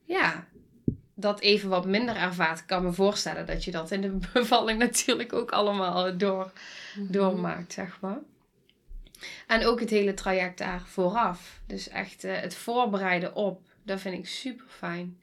ja, 0.04 0.46
dat 1.14 1.40
even 1.40 1.68
wat 1.68 1.86
minder 1.86 2.16
ervaart. 2.16 2.58
Ik 2.58 2.66
kan 2.66 2.82
me 2.84 2.92
voorstellen 2.92 3.46
dat 3.46 3.64
je 3.64 3.70
dat 3.70 3.90
in 3.90 4.00
de 4.00 4.18
bevalling 4.32 4.78
natuurlijk 4.78 5.32
ook 5.32 5.50
allemaal 5.50 6.16
door, 6.18 6.52
doormaakt, 6.98 7.72
zeg 7.72 8.00
maar. 8.00 8.18
En 9.46 9.66
ook 9.66 9.80
het 9.80 9.90
hele 9.90 10.14
traject 10.14 10.58
daar 10.58 10.82
vooraf. 10.86 11.60
Dus 11.66 11.88
echt 11.88 12.24
eh, 12.24 12.40
het 12.40 12.54
voorbereiden 12.54 13.34
op. 13.34 13.60
Dat 13.82 14.00
vind 14.00 14.18
ik 14.18 14.26
super 14.26 14.66
fijn. 14.68 15.18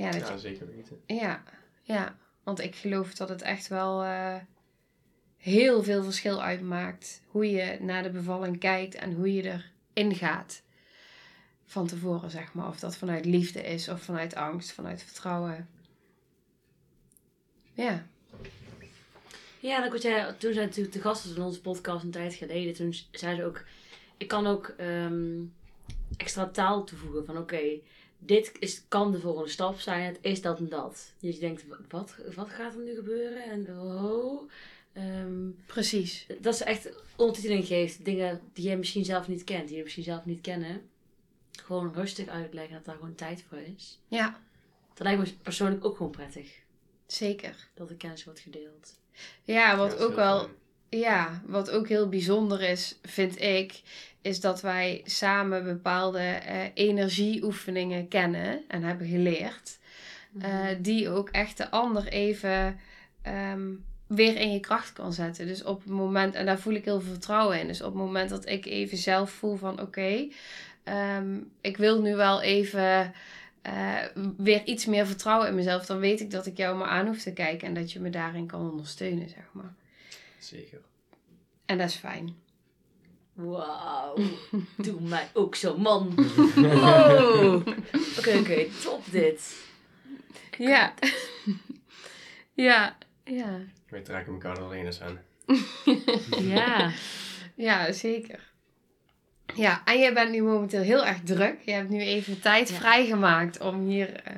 Ja, 0.00 0.10
dat 0.10 0.20
Ja, 0.20 0.32
je 0.32 0.38
zeker 0.38 0.66
weten. 0.66 1.00
ja, 1.06 1.42
ja, 1.82 2.16
want 2.42 2.60
ik 2.60 2.74
geloof 2.74 3.14
dat 3.14 3.28
het 3.28 3.42
echt 3.42 3.68
wel 3.68 4.02
eh, 4.02 4.36
heel 5.36 5.82
veel 5.82 6.02
verschil 6.04 6.42
uitmaakt 6.42 7.22
hoe 7.26 7.50
je 7.50 7.78
naar 7.80 8.02
de 8.02 8.10
bevalling 8.10 8.58
kijkt 8.58 8.94
en 8.94 9.12
hoe 9.12 9.34
je 9.34 9.62
erin 9.94 10.14
gaat. 10.14 10.62
Van 11.64 11.86
tevoren, 11.86 12.30
zeg 12.30 12.52
maar. 12.54 12.68
Of 12.68 12.78
dat 12.80 12.96
vanuit 12.96 13.24
liefde 13.24 13.62
is 13.62 13.88
of 13.88 14.02
vanuit 14.02 14.34
angst, 14.34 14.72
vanuit 14.72 15.02
vertrouwen. 15.02 15.68
Ja, 17.72 18.06
Ja, 19.60 19.84
en 19.84 19.98
jij, 19.98 20.32
toen 20.38 20.52
zij 20.52 20.64
natuurlijk 20.64 20.94
te 20.94 21.00
gast 21.00 21.24
was 21.24 21.36
in 21.36 21.42
onze 21.42 21.60
podcast 21.60 22.04
een 22.04 22.10
tijd 22.10 22.34
geleden, 22.34 22.74
toen 22.74 22.94
zei 23.10 23.36
ze 23.36 23.44
ook, 23.44 23.64
ik 24.16 24.28
kan 24.28 24.46
ook 24.46 24.68
ehm, 24.76 25.42
extra 26.16 26.46
taal 26.46 26.84
toevoegen 26.84 27.24
van 27.24 27.38
oké, 27.38 27.80
dit 28.20 28.52
is, 28.58 28.82
kan 28.88 29.12
de 29.12 29.20
volgende 29.20 29.48
stap 29.50 29.78
zijn, 29.80 30.02
het 30.04 30.18
is 30.20 30.42
dat 30.42 30.58
en 30.58 30.68
dat. 30.68 31.12
Dus 31.20 31.34
je 31.34 31.40
denkt, 31.40 31.64
wat, 31.88 32.14
wat 32.34 32.48
gaat 32.48 32.74
er 32.74 32.80
nu 32.80 32.94
gebeuren? 32.94 33.42
En 33.44 33.78
oh, 33.80 34.50
ehm, 34.92 35.50
precies. 35.66 36.26
dat 36.40 36.56
ze 36.56 36.64
echt 36.64 36.88
ondertiteling 37.16 37.66
geeft, 37.66 38.04
dingen 38.04 38.40
die 38.52 38.68
je 38.68 38.76
misschien 38.76 39.04
zelf 39.04 39.28
niet 39.28 39.44
kent, 39.44 39.68
die 39.68 39.76
je 39.76 39.82
misschien 39.82 40.04
zelf 40.04 40.24
niet 40.24 40.40
kennen. 40.40 40.88
Gewoon 41.52 41.92
rustig 41.94 42.28
uitleggen 42.28 42.74
dat 42.74 42.84
daar 42.84 42.94
gewoon 42.94 43.14
tijd 43.14 43.44
voor 43.48 43.58
is. 43.58 43.98
Ja, 44.08 44.40
Dat 44.94 45.06
lijkt 45.06 45.22
me 45.22 45.32
persoonlijk 45.42 45.84
ook 45.84 45.96
gewoon 45.96 46.12
prettig, 46.12 46.62
zeker. 47.06 47.68
dat 47.74 47.88
de 47.88 47.96
kennis 47.96 48.24
wordt 48.24 48.40
gedeeld. 48.40 48.98
Ja, 49.42 49.76
wat 49.76 49.98
ook 49.98 50.14
wel 50.14 50.38
fijn. 50.38 50.50
Ja, 50.90 51.42
wat 51.46 51.70
ook 51.70 51.88
heel 51.88 52.08
bijzonder 52.08 52.62
is, 52.62 52.98
vind 53.02 53.40
ik, 53.40 53.80
is 54.22 54.40
dat 54.40 54.60
wij 54.60 55.00
samen 55.04 55.64
bepaalde 55.64 56.18
eh, 56.18 56.58
energieoefeningen 56.74 58.08
kennen 58.08 58.60
en 58.68 58.82
hebben 58.82 59.06
geleerd. 59.06 59.78
eh, 60.40 60.66
die 60.78 61.08
ook 61.08 61.28
echt 61.28 61.56
de 61.56 61.70
ander 61.70 62.06
even 62.06 62.78
ehm, 63.22 63.68
weer 64.06 64.36
in 64.36 64.52
je 64.52 64.60
kracht 64.60 64.92
kan 64.92 65.12
zetten. 65.12 65.46
Dus 65.46 65.64
op 65.64 65.82
het 65.82 65.92
moment, 65.92 66.34
en 66.34 66.46
daar 66.46 66.58
voel 66.58 66.74
ik 66.74 66.84
heel 66.84 67.00
veel 67.00 67.10
vertrouwen 67.12 67.60
in. 67.60 67.66
Dus 67.66 67.80
op 67.82 67.92
het 67.92 68.02
moment 68.02 68.30
dat 68.30 68.48
ik 68.48 68.66
even 68.66 68.98
zelf 68.98 69.30
voel 69.30 69.56
van 69.56 69.80
oké, 69.80 70.28
ehm, 70.84 71.38
ik 71.60 71.76
wil 71.76 72.00
nu 72.02 72.14
wel 72.16 72.42
even 72.42 73.12
eh, 73.62 73.96
weer 74.36 74.64
iets 74.64 74.86
meer 74.86 75.06
vertrouwen 75.06 75.48
in 75.48 75.54
mezelf, 75.54 75.86
dan 75.86 75.98
weet 75.98 76.20
ik 76.20 76.30
dat 76.30 76.46
ik 76.46 76.56
jou 76.56 76.76
maar 76.78 76.88
aan 76.88 77.06
hoef 77.06 77.22
te 77.22 77.32
kijken 77.32 77.68
en 77.68 77.74
dat 77.74 77.92
je 77.92 78.00
me 78.00 78.10
daarin 78.10 78.46
kan 78.46 78.70
ondersteunen, 78.70 79.28
zeg 79.28 79.44
maar. 79.52 79.74
Zeker. 80.40 80.80
En 81.66 81.78
dat 81.78 81.88
is 81.88 81.94
fijn. 81.94 82.36
Wauw, 83.32 84.16
doe 84.76 85.00
mij 85.00 85.28
ook 85.32 85.54
zo, 85.54 85.78
man. 85.78 86.14
Oh. 86.56 87.54
Oké, 88.18 88.38
oké, 88.38 88.66
top 88.82 89.02
dit. 89.10 89.64
Ja. 90.58 90.94
ja, 92.68 92.96
ja. 93.24 93.60
Wij 93.88 94.00
trekken 94.00 94.32
elkaar 94.32 94.56
er 94.56 94.62
alleen 94.62 94.86
eens 94.86 95.00
aan. 95.00 95.20
Ja. 96.40 96.92
Ja, 97.54 97.92
zeker. 97.92 98.48
Ja, 99.54 99.82
en 99.84 99.98
jij 99.98 100.14
bent 100.14 100.30
nu 100.30 100.42
momenteel 100.42 100.82
heel 100.82 101.06
erg 101.06 101.20
druk. 101.24 101.60
Je 101.64 101.72
hebt 101.72 101.88
nu 101.88 102.00
even 102.00 102.40
tijd 102.40 102.68
Ja. 102.70 102.74
vrijgemaakt 102.76 103.60
vrijgemaakt 103.60 103.60
om 103.60 103.86
hier 103.88 104.14
eh, 104.14 104.36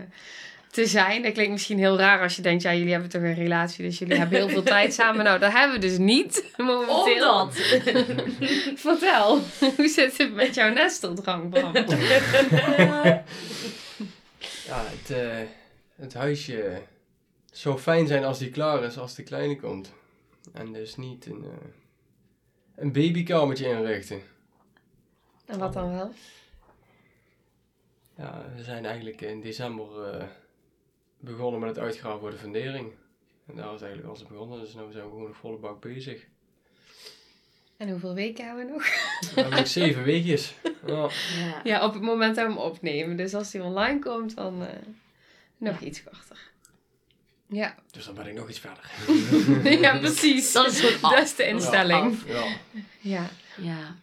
te 0.73 0.87
zijn. 0.87 1.23
Dat 1.23 1.33
klinkt 1.33 1.53
misschien 1.53 1.79
heel 1.79 1.99
raar 1.99 2.23
als 2.23 2.37
je 2.37 2.43
denkt, 2.43 2.63
ja, 2.63 2.75
jullie 2.75 2.93
hebben 2.93 3.11
toch 3.11 3.23
een 3.23 3.35
relatie, 3.35 3.85
dus 3.85 3.99
jullie 3.99 4.19
hebben 4.19 4.39
heel 4.39 4.49
veel 4.49 4.63
tijd 4.63 4.95
samen. 5.01 5.25
Nou, 5.25 5.39
dat 5.39 5.53
hebben 5.53 5.81
we 5.81 5.87
dus 5.87 5.99
niet 5.99 6.45
momenteel. 6.57 7.41
Omdat. 7.41 7.57
Vertel, 8.87 9.41
hoe 9.77 9.89
zit 9.89 10.19
het 10.19 10.35
met 10.35 10.55
jouw 10.55 10.73
nesteldrang, 10.73 11.51
Bram? 11.51 11.73
Ja, 14.67 14.85
het, 14.85 15.11
eh, 15.11 15.39
het 15.97 16.15
huisje 16.15 16.83
zou 17.53 17.79
fijn 17.79 18.07
zijn 18.07 18.25
als 18.25 18.39
die 18.39 18.51
klaar 18.51 18.85
is 18.85 18.99
als 18.99 19.15
de 19.15 19.23
kleine 19.23 19.61
komt. 19.61 19.93
En 20.53 20.73
dus 20.73 20.97
niet 20.97 21.27
een, 21.27 21.45
eh, 21.45 21.69
een 22.77 22.93
babykamertje 22.93 23.69
inrichten. 23.69 24.23
En 25.47 25.59
wat 25.59 25.73
dan 25.73 25.93
wel? 25.93 26.13
Ja, 28.17 28.45
we 28.57 28.63
zijn 28.63 28.85
eigenlijk 28.85 29.21
in 29.21 29.41
december 29.41 30.05
eh, 30.05 30.25
begonnen 31.23 31.61
met 31.61 31.69
het 31.69 31.79
uitgraven 31.79 32.21
voor 32.21 32.31
de 32.31 32.37
fundering. 32.37 32.93
En 33.47 33.57
daar 33.57 33.75
is 33.75 33.81
eigenlijk 33.81 34.09
alles 34.09 34.27
begonnen, 34.27 34.61
dus 34.61 34.75
nu 34.75 34.81
zijn 34.81 35.05
we 35.05 35.11
gewoon 35.11 35.23
nog 35.27 35.37
volle 35.37 35.57
bak 35.57 35.81
bezig. 35.81 36.27
En 37.77 37.91
hoeveel 37.91 38.15
weken 38.15 38.47
hebben 38.47 38.67
we 38.67 38.73
nog? 38.73 38.83
We 39.21 39.41
hebben 39.41 39.59
nog 39.59 39.67
zeven 39.69 40.03
weekjes. 40.03 40.55
Ja. 40.87 41.09
Ja. 41.37 41.61
Ja, 41.65 41.85
op 41.85 41.93
het 41.93 42.03
moment 42.03 42.37
dat 42.37 42.47
we 42.47 42.53
hem 42.53 42.61
opnemen. 42.61 43.17
Dus 43.17 43.35
als 43.35 43.53
hij 43.53 43.63
online 43.63 43.99
komt, 43.99 44.37
dan 44.37 44.67
eh, 44.67 44.75
nog 45.57 45.81
iets 45.81 46.03
korter. 46.03 46.51
Ja. 47.47 47.75
Dus 47.91 48.05
dan 48.05 48.15
ben 48.15 48.27
ik 48.27 48.35
nog 48.35 48.49
iets 48.49 48.59
verder. 48.59 48.91
ja, 49.83 49.99
precies. 49.99 50.53
Dat 50.53 50.67
is. 50.67 51.01
Dat 51.01 51.19
is 51.23 51.35
de 51.35 51.47
instelling. 51.47 52.19
Ja, 52.27 52.57
Ja. 53.01 53.29
Ja. 53.57 53.97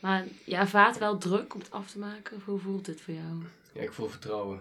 Maar 0.00 0.24
je 0.44 0.56
ervaart 0.56 0.98
wel 0.98 1.18
druk 1.18 1.54
om 1.54 1.60
het 1.60 1.70
af 1.70 1.90
te 1.90 1.98
maken? 1.98 2.36
Of 2.36 2.44
hoe 2.44 2.58
voelt 2.58 2.86
het 2.86 3.00
voor 3.00 3.14
jou? 3.14 3.42
Ja, 3.72 3.82
ik 3.82 3.92
voel 3.92 4.08
vertrouwen. 4.08 4.60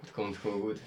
Het 0.00 0.10
komt 0.10 0.36
gewoon 0.36 0.60
goed. 0.60 0.78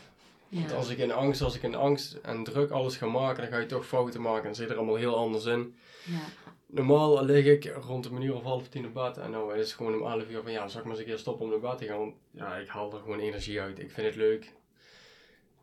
Want 0.52 0.74
als 0.74 0.90
ik 0.90 0.98
in 0.98 1.12
angst, 1.12 1.42
als 1.42 1.56
ik 1.56 1.64
in 1.64 1.76
angst 1.76 2.14
en 2.14 2.44
druk 2.44 2.70
alles 2.72 2.98
ga 2.98 3.06
maken, 3.06 3.42
dan 3.42 3.52
ga 3.52 3.58
je 3.58 3.66
toch 3.66 3.88
fouten 3.88 4.22
maken 4.22 4.50
en 4.50 4.56
zit 4.56 4.70
er 4.70 4.76
allemaal 4.76 4.96
heel 4.96 5.16
anders 5.16 5.46
in. 5.46 5.76
ja. 6.06 6.20
Normaal 6.66 7.26
lig 7.26 7.46
ik 7.46 7.74
rond 7.86 8.06
een 8.06 8.22
uur 8.22 8.36
of 8.36 8.44
half 8.44 8.68
tien 8.68 8.86
op 8.86 8.94
bed 8.94 9.18
en 9.18 9.32
nou 9.32 9.58
is 9.58 9.68
het 9.68 9.78
gewoon 9.78 9.94
om 10.02 10.08
11 10.08 10.30
uur 10.30 10.42
van 10.42 10.52
ja, 10.52 10.68
zal 10.68 10.80
ik 10.80 10.86
maar 10.86 10.96
eens 10.96 11.04
een 11.04 11.10
keer 11.10 11.18
stoppen 11.18 11.46
om 11.46 11.52
naar 11.52 11.60
bed 11.60 11.78
te 11.78 11.86
gaan. 11.86 11.98
Want 11.98 12.14
ja, 12.32 12.56
ik 12.56 12.68
haal 12.68 12.94
er 12.94 13.00
gewoon 13.00 13.20
energie 13.20 13.62
uit. 13.62 13.80
Ik 13.80 13.92
vind 13.92 14.08
het 14.08 14.16
leuk. 14.16 14.54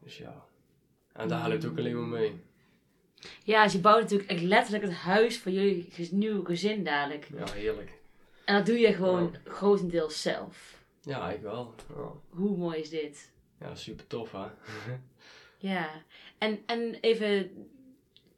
Dus 0.02 0.18
ja. 0.18 0.44
En 1.12 1.28
daar 1.28 1.42
helpt 1.42 1.66
ook 1.66 1.78
alleen 1.78 2.08
maar 2.08 2.18
mee. 2.20 2.40
Ja, 3.42 3.64
dus 3.64 3.72
je 3.72 3.78
bouwt 3.78 4.00
natuurlijk 4.00 4.30
echt 4.30 4.42
letterlijk 4.42 4.84
het 4.84 4.92
huis 4.92 5.38
voor 5.38 5.52
jullie 5.52 6.08
nieuwe 6.10 6.44
gezin 6.44 6.84
dadelijk. 6.84 7.28
Ja, 7.36 7.52
heerlijk. 7.52 7.92
En 8.44 8.56
dat 8.56 8.66
doe 8.66 8.78
je 8.78 8.92
gewoon 8.94 9.34
grotendeels 9.44 10.22
zelf. 10.22 10.82
Ja, 11.00 11.30
ik 11.30 11.40
wel. 11.40 11.74
Ja, 11.96 12.12
Hoe 12.28 12.56
mooi 12.56 12.80
is 12.80 12.88
dit? 12.90 13.30
Ja 13.60 13.74
super 13.74 14.06
tof 14.06 14.32
hè. 14.32 14.46
Ja. 15.58 15.88
En, 16.38 16.58
en 16.66 16.94
even, 17.00 17.50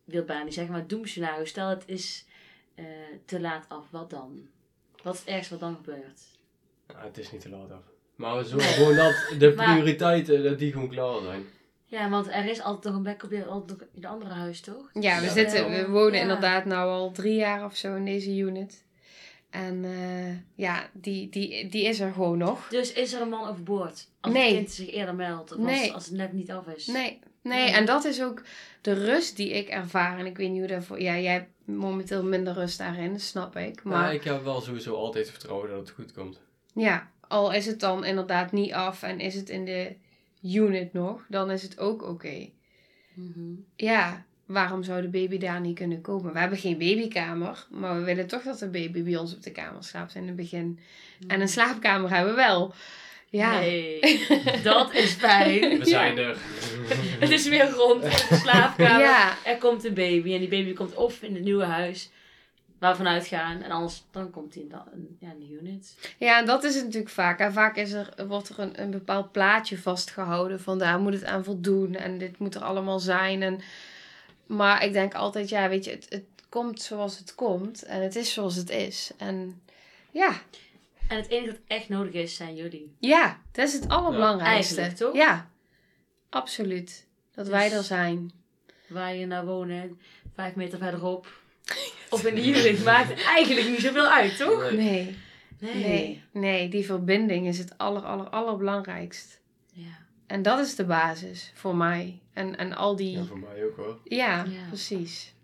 Wilbaan, 0.05 0.45
die 0.45 0.53
zeggen 0.53 0.73
maar 0.73 0.87
doemscenario. 0.87 1.45
Stel 1.45 1.69
het 1.69 1.83
is 1.87 2.25
eh, 2.75 2.85
te 3.25 3.41
laat 3.41 3.65
af, 3.69 3.91
wat 3.91 4.11
dan? 4.11 4.49
Wat 5.03 5.15
is 5.15 5.21
het 5.21 5.29
ergste 5.29 5.51
wat 5.59 5.61
dan 5.61 5.75
gebeurt? 5.75 6.21
Ja, 6.89 7.05
het 7.05 7.19
is 7.19 7.33
niet 7.33 7.41
te 7.41 7.49
laat 7.49 7.71
af. 7.71 7.83
Maar 8.17 8.37
we 8.37 8.45
zorgen 8.45 8.73
gewoon 8.73 8.97
dat 8.97 9.15
de 9.39 9.53
Maar- 9.57 9.75
prioriteiten, 9.75 10.43
dat 10.43 10.59
die 10.59 10.73
gewoon 10.73 10.89
klaar 10.89 11.21
zijn. 11.23 11.45
Ja, 11.87 12.09
want 12.09 12.29
er 12.29 12.45
is 12.49 12.61
altijd 12.63 12.85
nog 12.85 12.95
een 12.97 13.03
backup 13.03 13.33
in 13.33 13.47
altijd 13.49 13.79
nog 13.79 13.89
in 13.89 14.03
het 14.03 14.11
andere 14.11 14.31
huis, 14.35 14.61
toch? 14.61 14.91
Ja, 14.93 15.19
we, 15.19 15.25
Ja, 15.25 15.31
zitten, 15.33 15.71
we 15.71 15.89
wonen 15.89 16.15
Ja. 16.15 16.21
inderdaad 16.21 16.65
nou 16.65 16.91
al 16.91 17.11
drie 17.13 17.35
jaar 17.35 17.65
of 17.65 17.77
zo 17.77 17.95
in 17.97 18.05
deze 18.05 18.37
unit. 18.37 18.85
En 19.51 19.85
eh, 19.85 20.37
ja, 20.55 20.91
die, 20.93 21.29
die, 21.29 21.69
die 21.69 21.85
is 21.85 22.01
er 22.01 22.13
gewoon 22.13 22.39
nog. 22.39 22.69
Dus 22.69 22.93
is 22.93 23.13
er 23.13 23.21
een 23.21 23.29
man 23.29 23.49
overboord? 23.49 24.09
Als 24.21 24.33
Nee. 24.33 24.45
het 24.47 24.55
kind 24.55 24.71
zich 24.71 24.91
eerder 24.91 25.15
meldt? 25.15 25.53
Of 25.53 25.59
als, 25.59 25.67
Nee. 25.67 25.93
als 25.93 26.07
het 26.07 26.15
net 26.15 26.33
niet 26.33 26.51
af 26.51 26.67
is? 26.67 26.87
Nee, 26.87 27.19
nee, 27.43 27.59
Nee. 27.65 27.71
en 27.71 27.85
dat 27.87 28.05
is 28.05 28.23
ook 28.23 28.43
de 28.81 28.93
rust 28.93 29.37
die 29.37 29.51
ik 29.51 29.69
ervaar. 29.69 30.19
En 30.19 30.27
ik 30.27 30.37
weet 30.37 30.51
niet 30.51 30.59
hoe 30.59 30.69
daarvoor... 30.69 31.01
Ja, 31.01 31.19
jij 31.19 31.33
hebt 31.33 31.51
momenteel 31.65 32.23
minder 32.25 32.53
rust 32.55 32.79
daarin, 32.79 33.13
dat 33.13 33.21
snap 33.21 33.57
ik. 33.57 33.83
Maar 33.83 33.99
Maar 33.99 34.15
ik 34.15 34.25
heb 34.25 34.45
wel 34.45 34.61
sowieso 34.61 34.95
altijd 34.95 35.31
vertrouwen 35.31 35.69
dat 35.71 35.79
het 35.79 35.91
goed 35.91 36.13
komt. 36.13 36.41
ja, 36.75 37.11
al 37.29 37.53
is 37.53 37.67
het 37.67 37.81
dan 37.81 38.05
inderdaad 38.05 38.53
niet 38.53 38.73
af 38.73 39.03
en 39.03 39.21
is 39.21 39.35
het 39.35 39.49
in 39.49 39.65
de 39.65 39.95
unit 40.43 40.93
nog, 40.93 41.25
dan 41.29 41.51
is 41.51 41.63
het 41.63 41.79
ook 41.79 42.03
oké. 42.03 42.49
Mhm. 43.15 43.53
Ja, 43.77 44.25
waarom 44.53 44.83
zou 44.83 45.01
de 45.03 45.09
baby 45.09 45.39
daar 45.39 45.61
niet 45.61 45.75
kunnen 45.75 46.01
komen? 46.01 46.33
We 46.33 46.39
hebben 46.39 46.59
geen 46.59 46.79
babykamer, 46.79 47.67
maar 47.71 47.95
we 47.95 48.05
willen 48.05 48.27
toch 48.27 48.43
dat 48.43 48.59
de 48.59 48.69
baby 48.69 49.03
bij 49.03 49.17
ons 49.17 49.35
op 49.35 49.43
de 49.43 49.51
kamer 49.51 49.85
slaapt 49.85 50.15
in 50.15 50.27
het 50.27 50.37
begin. 50.37 50.79
En 51.27 51.41
een 51.41 51.49
slaapkamer 51.49 52.11
hebben 52.11 52.35
we 52.35 52.41
wel. 52.41 52.75
Ja, 53.29 53.59
Nee, 53.59 54.01
dat 54.63 54.95
is 54.95 55.13
fijn. 55.13 55.79
We 55.79 55.87
zijn 55.87 56.19
er. 56.19 56.37
Het 57.21 57.31
is 57.31 57.49
weer 57.49 57.71
rond 57.71 58.03
in 58.05 58.11
de 58.11 58.39
slaapkamer. 58.43 59.01
ja, 59.01 59.35
Er 59.45 59.57
komt 59.59 59.85
een 59.85 59.95
baby 59.95 60.33
en 60.33 60.39
die 60.39 60.49
baby 60.49 60.73
komt 60.73 60.95
of 60.95 61.23
in 61.23 61.35
het 61.35 61.43
nieuwe 61.43 61.65
huis 61.65 62.11
waar 62.79 62.91
we 62.91 62.97
vanuit 62.97 63.27
gaan. 63.27 63.63
En 63.63 63.71
anders 63.71 64.05
dan 64.11 64.31
komt 64.31 64.55
hij 64.55 64.63
in, 64.63 64.73
een, 64.93 65.17
ja, 65.21 65.29
in 65.31 65.39
de 65.39 65.59
unit. 65.61 65.97
ja, 66.19 66.39
en 66.39 66.47
dat 66.47 66.65
is 66.65 66.75
het 66.75 66.85
natuurlijk 66.85 67.13
vaak. 67.13 67.39
En 67.39 67.53
vaak 67.53 67.77
is 67.77 67.93
er, 67.93 68.09
wordt 68.29 68.49
er 68.49 68.59
een, 68.59 68.83
een 68.83 68.91
bepaald 68.91 69.33
plaatje 69.33 69.79
vastgehouden 69.79 70.61
van 70.61 70.79
daar 70.79 71.01
moet 71.01 71.13
het 71.13 71.25
aan 71.25 71.45
voldoen 71.45 71.95
en 71.95 72.19
dit 72.19 72.39
moet 72.39 72.55
er 72.55 72.63
allemaal 72.63 72.99
zijn. 73.01 73.43
En, 73.43 73.61
maar 74.51 74.85
ik 74.85 74.93
denk 74.93 75.15
altijd, 75.15 75.49
ja, 75.49 75.69
weet 75.69 75.85
je, 75.85 75.91
het, 75.91 76.07
het 76.09 76.25
komt 76.49 76.83
zoals 76.83 77.19
het 77.19 77.35
komt 77.35 77.83
en 77.83 78.03
het 78.03 78.17
is 78.17 78.33
zoals 78.33 78.55
het 78.57 78.71
is. 78.71 79.11
En 79.17 79.63
ja, 80.11 80.43
En 81.09 81.17
het 81.17 81.29
enige 81.29 81.51
dat 81.53 81.61
echt 81.67 81.89
nodig 81.89 82.13
is, 82.13 82.37
zijn 82.37 82.55
jullie. 82.57 82.95
ja, 82.99 83.41
dat 83.53 83.69
is 83.69 83.73
het 83.73 83.89
allerbelangrijkste. 83.89 84.93
toch? 84.93 85.15
Ja, 85.15 85.51
absoluut. 86.29 87.07
Dat 87.35 87.49
wij 87.49 87.69
Dus- 87.69 87.79
er 87.79 87.85
zijn. 87.85 88.33
Waar 88.89 89.15
je 89.15 89.27
nou 89.27 89.47
wonen, 89.47 90.01
vijf 90.35 90.55
meter 90.55 90.79
verderop. 90.79 91.41
Of 92.11 92.25
in 92.25 92.35
de 92.35 92.41
maakt 92.85 93.25
eigenlijk 93.25 93.69
niet 93.69 93.81
zoveel 93.81 94.07
uit, 94.09 94.37
toch? 94.37 94.71
Nee. 94.73 95.17
Nee. 95.59 95.75
Nee, 95.75 96.23
nee, 96.33 96.69
die 96.69 96.85
verbinding 96.85 97.47
is 97.47 97.59
het 97.59 97.79
aller, 97.79 98.03
aller, 98.03 98.29
allerbelangrijkst. 98.29 99.41
Ja. 99.73 99.99
En 100.31 100.43
dat 100.43 100.59
is 100.59 100.75
de 100.75 100.85
basis 100.85 101.53
voor 101.55 101.77
mij. 101.77 102.21
En, 102.33 102.57
en 102.57 102.73
al 102.73 102.97
die... 102.97 103.19
Ja, 103.19 103.25
voor 103.25 103.39
mij 103.39 103.65
ook 103.65 103.77
hoor. 103.77 103.99
Ja. 104.05 104.47
precies. 104.69 105.35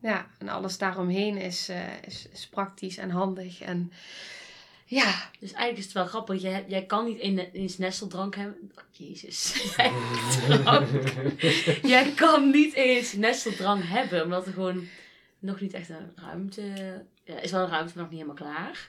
Ja, 0.00 0.26
en 0.38 0.48
alles 0.48 0.78
daaromheen 0.78 1.36
is, 1.36 1.68
eh, 1.68 2.02
is, 2.06 2.28
is 2.32 2.48
praktisch 2.48 2.96
en 2.98 3.10
handig. 3.10 3.60
En 3.60 3.92
ja, 4.84 5.30
Dus 5.40 5.52
eigenlijk 5.52 5.78
is 5.78 5.84
het 5.84 5.92
wel 5.92 6.06
grappig. 6.06 6.42
Jij, 6.42 6.64
jij 6.68 6.86
kan 6.86 7.04
niet 7.04 7.18
in- 7.18 7.38
eens 7.38 7.78
nesteldrank 7.78 8.36
hebben. 8.36 8.70
Oh, 8.74 8.82
jezus. 8.90 9.54
jij 11.94 12.12
kan 12.16 12.50
niet 12.50 12.74
eens 12.74 13.12
nesteldrank 13.12 13.82
hebben. 13.84 14.24
Omdat 14.24 14.46
er 14.46 14.52
gewoon 14.52 14.86
nog 15.38 15.60
niet 15.60 15.72
echt 15.72 15.88
een 15.88 16.12
ruimte... 16.14 16.62
Ja, 17.24 17.38
is 17.40 17.50
wel 17.50 17.62
een 17.62 17.70
ruimte, 17.70 17.92
maar 17.94 18.02
nog 18.02 18.12
niet 18.12 18.20
helemaal 18.22 18.52
klaar. 18.52 18.88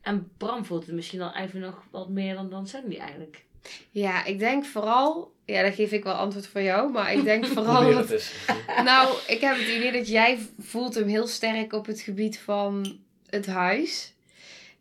En 0.00 0.30
Bram 0.36 0.64
voelt 0.64 0.86
het 0.86 0.94
misschien 0.94 1.20
al 1.20 1.34
even 1.34 1.60
nog 1.60 1.82
wat 1.90 2.08
meer 2.08 2.34
dan, 2.34 2.50
dan 2.50 2.66
Sandy 2.66 2.96
eigenlijk. 2.96 3.44
Ja, 3.90 4.24
ik 4.24 4.38
denk 4.38 4.64
vooral... 4.64 5.32
Ja, 5.44 5.62
daar 5.62 5.72
geef 5.72 5.92
ik 5.92 6.04
wel 6.04 6.12
antwoord 6.12 6.46
voor 6.46 6.62
jou. 6.62 6.92
Maar 6.92 7.12
ik 7.12 7.24
denk 7.24 7.46
vooral 7.54 7.92
dat. 7.92 8.32
Nou, 8.84 9.16
ik 9.26 9.40
heb 9.40 9.56
het 9.56 9.68
idee 9.68 9.92
dat 9.92 10.08
jij 10.08 10.38
voelt 10.60 10.94
hem 10.94 11.08
heel 11.08 11.26
sterk 11.26 11.72
op 11.72 11.86
het 11.86 12.00
gebied 12.00 12.38
van 12.38 12.98
het 13.30 13.46
huis. 13.46 14.12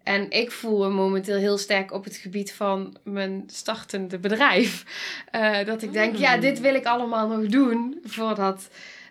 En 0.04 0.30
ik 0.30 0.52
voel 0.52 0.84
hem 0.84 0.92
momenteel 0.92 1.38
heel 1.38 1.58
sterk 1.58 1.92
op 1.92 2.04
het 2.04 2.16
gebied 2.16 2.54
van 2.54 2.98
mijn 3.04 3.44
startende 3.48 4.20
bedrijf. 4.20 4.84
Eh, 5.32 5.66
dat 5.66 5.82
ik 5.82 5.94
denk, 5.94 6.16
ja, 6.16 6.38
dit 6.38 6.60
wil 6.60 6.76
ik 6.76 6.86
allemaal 6.86 7.28
nog 7.28 7.46
doen 7.46 8.00
voordat 8.04 8.70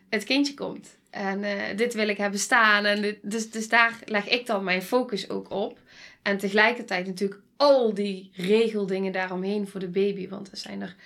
het 0.08 0.24
kindje 0.24 0.54
komt. 0.54 0.96
En 1.10 1.44
eh, 1.44 1.76
dit 1.76 1.94
wil 1.94 2.08
ik 2.08 2.16
hebben 2.16 2.40
staan. 2.40 2.84
En 2.84 3.02
dit, 3.02 3.18
dus, 3.22 3.50
dus 3.50 3.68
daar 3.68 3.98
leg 4.04 4.28
ik 4.28 4.46
dan 4.46 4.64
mijn 4.64 4.82
focus 4.82 5.30
ook 5.30 5.50
op. 5.50 5.78
En 6.22 6.38
tegelijkertijd 6.38 7.06
natuurlijk 7.06 7.40
al 7.56 7.94
die 7.94 8.30
regeldingen 8.34 9.12
daaromheen 9.12 9.68
voor 9.68 9.80
de 9.80 9.88
baby. 9.88 10.28
Want 10.28 10.50
er 10.50 10.56
zijn 10.56 10.80
er 10.82 10.96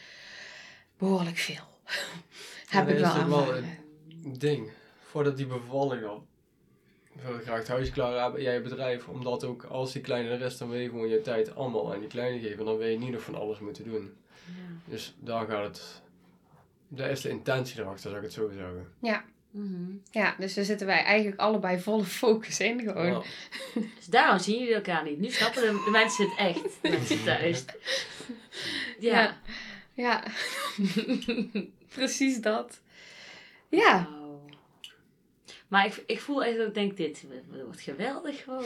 behoorlijk 0.98 1.36
veel. 1.36 1.62
Heb 2.68 2.88
Ja, 2.88 2.94
ik 2.94 2.98
dat 3.00 3.12
wel 3.14 3.14
is 3.14 3.18
toch 3.20 3.28
wel 3.28 3.54
ervaren. 3.54 3.78
ding. 4.38 4.70
Voordat 5.04 5.36
die 5.36 5.46
bevalling 5.46 6.02
dan. 6.02 6.26
wil 7.12 7.38
graag 7.38 7.58
het 7.58 7.68
huis 7.68 7.90
klaar 7.90 8.22
hebben, 8.22 8.42
jij 8.42 8.62
bedrijf. 8.62 9.08
Omdat 9.08 9.44
ook 9.44 9.64
als 9.64 9.92
die 9.92 10.02
kleine 10.02 10.28
er 10.28 10.40
is, 10.40 10.58
dan 10.58 10.68
wil 10.68 10.78
je 10.78 10.88
gewoon 10.88 11.08
je 11.08 11.20
tijd 11.20 11.54
allemaal 11.56 11.92
aan 11.92 12.00
die 12.00 12.08
kleine 12.08 12.40
geven. 12.40 12.64
Dan 12.64 12.76
wil 12.76 12.88
je 12.88 12.98
niet 12.98 13.10
nog 13.12 13.22
van 13.22 13.34
alles 13.34 13.58
moeten 13.58 13.84
doen. 13.84 14.12
Ja. 14.46 14.52
Dus 14.84 15.14
daar 15.20 15.46
gaat 15.46 15.64
het. 15.64 16.02
Daar 16.88 17.10
is 17.10 17.20
de 17.20 17.28
intentie 17.28 17.80
erachter, 17.80 18.02
zou 18.02 18.16
ik 18.16 18.22
het 18.22 18.32
zo 18.32 18.50
zeggen. 18.50 18.88
Mhm. 19.54 19.96
Ja, 20.10 20.34
dus 20.38 20.54
daar 20.54 20.64
zitten 20.64 20.86
wij 20.86 21.02
eigenlijk 21.02 21.40
allebei 21.40 21.78
volle 21.80 22.04
focus 22.04 22.60
in 22.60 22.80
gewoon. 22.80 23.24
Dus 23.96 24.06
daarom 24.06 24.38
zien 24.38 24.58
jullie 24.58 24.74
elkaar 24.74 25.04
niet. 25.04 25.18
Nu 25.18 25.30
snappen 25.30 25.62
de, 25.62 25.82
de 25.84 25.90
mensen 25.90 26.28
het 26.28 26.38
echt. 26.38 26.78
De 26.82 26.88
mensen 26.98 27.24
thuis. 27.24 27.64
Ja. 28.98 29.40
Ja. 29.92 30.22
Precies 31.94 32.40
dat. 32.40 32.80
Ja. 33.68 34.08
Maar 35.68 35.86
ik, 35.86 36.02
ik 36.06 36.20
voel 36.20 36.44
echt 36.44 36.56
dat 36.56 36.66
ik 36.68 36.74
denk, 36.74 36.96
dit 36.96 37.24
wordt 37.64 37.80
geweldig 37.80 38.42
gewoon. 38.42 38.64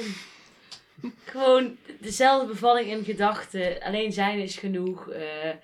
gewoon 1.25 1.77
dezelfde 2.01 2.47
bevalling 2.47 2.89
in 2.91 3.05
gedachten. 3.05 3.81
Alleen 3.83 4.13
zijn 4.13 4.39
is 4.39 4.57
genoeg. 4.57 5.09
eh, 5.09 5.55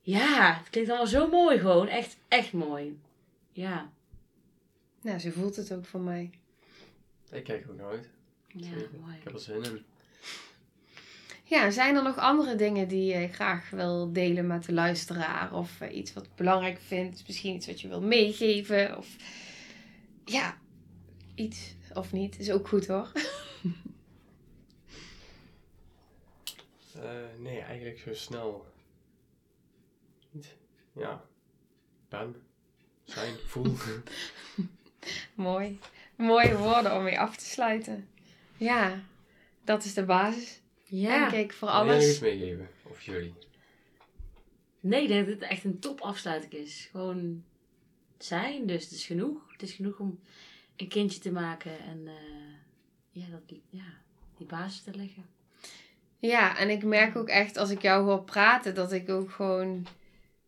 ja, 0.00 0.56
het 0.58 0.70
klinkt 0.70 0.88
allemaal 0.90 1.08
zo 1.08 1.28
mooi 1.28 1.58
gewoon. 1.58 1.88
Echt, 1.88 2.16
echt 2.28 2.52
mooi. 2.52 2.98
Ja. 3.52 3.90
Nou, 5.02 5.18
zo 5.18 5.30
voelt 5.30 5.56
het 5.56 5.72
ook 5.72 5.84
voor 5.84 6.00
mij. 6.00 6.30
Ik 7.30 7.44
kijk 7.44 7.64
er 7.64 7.70
ook 7.72 7.80
uit. 7.80 8.08
Ja, 8.46 8.70
mooi. 9.00 9.16
Ik 9.16 9.24
heb 9.24 9.32
er 9.32 9.40
zin 9.40 9.62
in. 9.62 9.84
Ja, 11.44 11.70
zijn 11.70 11.96
er 11.96 12.02
nog 12.02 12.16
andere 12.16 12.54
dingen 12.54 12.88
die 12.88 13.18
je 13.18 13.28
graag 13.28 13.70
wil 13.70 14.12
delen 14.12 14.46
met 14.46 14.64
de 14.64 14.72
luisteraar? 14.72 15.54
Of 15.54 15.80
eh, 15.80 15.96
iets 15.96 16.12
wat 16.12 16.34
belangrijk 16.34 16.80
vindt? 16.80 17.26
Misschien 17.26 17.54
iets 17.54 17.66
wat 17.66 17.80
je 17.80 17.88
wil 17.88 18.02
meegeven? 18.02 18.96
Of 18.96 19.16
ja, 20.24 20.58
iets 21.34 21.74
of 21.94 22.12
niet. 22.12 22.38
Is 22.38 22.50
ook 22.50 22.68
goed 22.68 22.86
hoor. 22.86 23.12
Eh, 27.02 27.38
nee, 27.38 27.60
eigenlijk 27.60 27.98
zo 27.98 28.14
snel. 28.14 28.66
Niet. 30.30 30.56
Ja. 30.92 31.24
Ben. 32.08 32.36
Zijn. 33.04 33.34
Voel. 33.46 33.74
Mooi. 35.34 35.78
Mooie 36.16 36.56
woorden 36.56 36.96
om 36.96 37.02
mee 37.02 37.20
af 37.20 37.36
te 37.36 37.44
sluiten. 37.44 38.08
Ja, 38.56 39.02
dat 39.64 39.84
is 39.84 39.94
de 39.94 40.04
basis. 40.04 40.60
Ja. 40.84 41.30
Denk 41.30 41.44
ik 41.44 41.52
voor 41.52 41.68
Wil 41.68 41.76
jij 41.76 41.86
nog 41.86 41.94
alles. 41.94 42.10
iets 42.10 42.20
meegeven? 42.20 42.68
Of 42.82 43.02
jullie? 43.02 43.34
Nee, 44.80 45.02
ik 45.02 45.08
denk 45.08 45.26
dat 45.26 45.34
het 45.34 45.50
echt 45.50 45.64
een 45.64 45.78
top 45.78 46.00
afsluiting 46.00 46.52
is. 46.52 46.88
Gewoon 46.90 47.44
zijn, 48.18 48.66
dus 48.66 48.82
het 48.84 48.92
is 48.92 49.06
genoeg. 49.06 49.52
Het 49.52 49.62
is 49.62 49.72
genoeg 49.72 49.98
om 49.98 50.20
een 50.76 50.88
kindje 50.88 51.20
te 51.20 51.32
maken 51.32 51.78
en 51.78 52.02
eh, 52.06 52.12
ja, 53.10 53.26
dat, 53.30 53.58
ja, 53.70 54.00
basis 54.46 54.82
te 54.82 54.94
leggen. 54.94 55.26
Ja, 56.18 56.58
en 56.58 56.70
ik 56.70 56.84
merk 56.84 57.16
ook 57.16 57.28
echt 57.28 57.56
als 57.56 57.70
ik 57.70 57.82
jou 57.82 58.04
hoor 58.04 58.22
praten, 58.22 58.74
dat 58.74 58.92
ik 58.92 59.08
ook 59.08 59.30
gewoon 59.30 59.86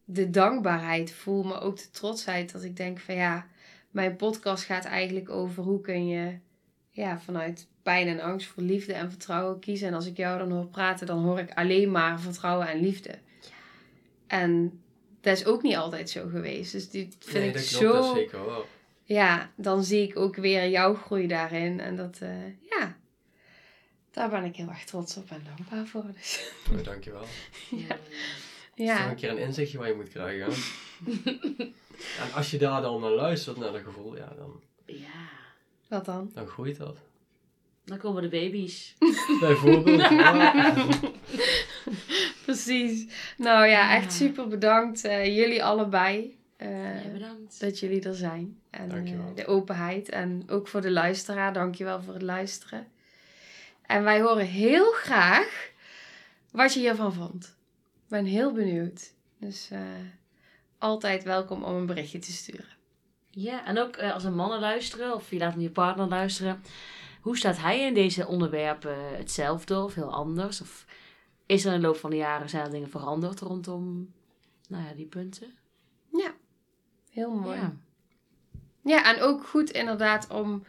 de 0.05 0.31
dankbaarheid 0.31 1.13
voel, 1.13 1.43
maar 1.43 1.63
ook 1.63 1.77
de 1.77 1.91
trotsheid. 1.91 2.53
Dat 2.53 2.63
ik 2.63 2.77
denk 2.77 3.01
van 3.01 3.15
ja, 3.15 3.47
mijn 3.95 4.17
podcast 4.17 4.65
gaat 4.65 4.85
eigenlijk 4.85 5.31
over 5.31 5.63
hoe 5.63 5.81
kun 5.81 6.07
je 6.07 6.39
ja, 6.91 7.21
vanuit 7.21 7.67
pijn 7.83 8.09
en 8.09 8.21
angst 8.21 8.47
voor 8.47 8.63
liefde 8.63 8.93
en 8.93 9.11
vertrouwen 9.11 9.59
kiezen. 9.59 9.89
En 9.89 9.95
als 9.95 10.07
ik 10.07 10.17
jou 10.17 10.39
dan 10.39 10.51
hoor 10.51 10.67
praten, 10.67 11.07
dan 11.07 11.19
hoor 11.19 11.39
ik 11.39 11.55
alleen 11.55 11.91
maar 11.91 12.21
vertrouwen 12.21 12.69
en 12.69 12.81
liefde. 12.81 13.19
Ja. 13.41 13.49
En 14.27 14.83
dat 15.21 15.37
is 15.37 15.45
ook 15.45 15.63
niet 15.63 15.77
altijd 15.77 16.11
zo 16.11 16.29
geweest. 16.29 16.73
Dus 16.73 16.91
die 16.91 17.09
vind 17.19 17.39
nee, 17.39 17.49
ik 17.49 17.55
dat 17.55 17.63
zo. 17.63 17.93
dat 17.93 18.15
zeker 18.15 18.45
wel. 18.45 18.67
Ja, 19.03 19.51
dan 19.57 19.85
zie 19.85 20.03
ik 20.03 20.17
ook 20.17 20.37
weer 20.37 20.69
jouw 20.69 20.95
groei 20.95 21.27
daarin. 21.27 21.81
En 21.81 21.97
dat, 21.97 22.19
uh, 22.23 22.47
ja, 22.71 22.97
daar 24.11 24.31
ben 24.31 24.45
ik 24.45 24.57
heel 24.57 24.69
erg 24.69 24.85
trots 24.85 25.17
op 25.17 25.31
en 25.31 25.43
dankbaar 25.57 25.87
voor. 25.87 26.05
Dus. 26.15 26.53
Oh, 26.73 26.85
dankjewel. 26.85 27.25
ja. 27.89 27.97
Ja. 28.75 28.95
Dat 28.95 29.05
is 29.05 29.11
een 29.11 29.17
keer 29.17 29.31
een 29.31 29.47
inzichtje 29.47 29.79
waar 29.79 29.89
je 29.89 29.95
moet 29.95 30.09
krijgen. 30.09 30.47
en 32.23 32.33
als 32.35 32.51
je 32.51 32.59
daar 32.59 32.83
dan 32.83 33.01
naar 33.01 33.11
luistert, 33.11 33.57
naar 33.57 33.73
dat 33.73 33.83
gevoel, 33.83 34.17
ja, 34.17 34.33
dan... 34.37 34.61
Ja. 34.87 35.29
Wat 35.89 36.05
dan? 36.05 36.31
Dan 36.35 36.47
groeit 36.47 36.77
dat. 36.77 36.99
Dan 37.85 37.99
komen 37.99 38.23
de 38.23 38.29
baby's. 38.29 38.95
Bijvoorbeeld. 39.41 40.09
Precies. 42.45 43.07
Nou 43.37 43.67
ja, 43.67 43.95
echt 43.95 44.13
super 44.13 44.49
bedankt. 44.49 45.05
Uh, 45.05 45.37
jullie 45.37 45.65
allebei. 45.65 46.39
Uh, 46.59 47.05
ja, 47.05 47.11
bedankt. 47.11 47.61
Dat 47.61 47.79
jullie 47.79 48.03
er 48.03 48.15
zijn. 48.15 48.59
En 48.71 48.89
Dankjewel. 48.89 49.29
Uh, 49.29 49.37
de 49.37 49.47
openheid. 49.47 50.09
En 50.09 50.43
ook 50.49 50.69
voor 50.69 50.81
de 50.81 50.91
luisteraar. 50.91 51.53
Dankjewel 51.53 52.03
voor 52.03 52.13
het 52.13 52.23
luisteren. 52.23 52.87
En 53.87 54.05
wij 54.05 54.21
horen 54.21 54.47
heel 54.47 54.93
graag 54.93 55.71
wat 56.51 56.75
je 56.75 56.81
hiervan 56.81 57.13
vond. 57.13 57.54
Ben 58.15 58.25
heel 58.25 58.53
benieuwd. 58.53 59.15
Dus 59.39 59.71
uh, 59.73 59.81
altijd 60.79 61.25
welkom 61.25 61.63
om 61.63 61.75
een 61.75 61.87
berichtje 61.87 62.19
te 62.19 62.33
sturen. 62.33 62.77
Ja, 63.31 63.67
en 63.67 63.79
ook 63.79 63.99
als 63.99 64.25
een 64.25 64.35
mannen 64.35 64.61
luisteren 64.61 65.15
of 65.15 65.31
je 65.31 65.39
laat 65.39 65.55
je 65.59 65.71
partner 65.71 66.09
luisteren. 66.09 66.63
Hoe 67.21 67.37
staat 67.37 67.59
hij 67.59 67.81
in 67.81 67.95
deze 67.95 68.27
onderwerpen 68.27 69.17
hetzelfde 69.17 69.83
of 69.83 69.95
heel 69.95 70.13
anders? 70.13 70.61
Of 70.61 70.87
is 71.47 71.65
er 71.65 71.73
in 71.73 71.81
de 71.81 71.87
loop 71.87 71.97
van 71.97 72.11
de 72.11 72.17
jaren 72.17 72.49
zijn 72.49 72.65
er 72.65 72.71
dingen 72.71 72.91
veranderd 72.91 73.41
rondom 73.41 74.13
nou 74.69 74.85
ja, 74.85 74.95
die 74.95 75.07
punten? 75.07 75.55
Ja, 76.13 76.35
heel 77.11 77.31
mooi. 77.31 77.59
Ja. 77.59 77.73
ja, 78.83 79.15
en 79.15 79.23
ook 79.23 79.47
goed 79.47 79.71
inderdaad 79.71 80.31
om 80.31 80.65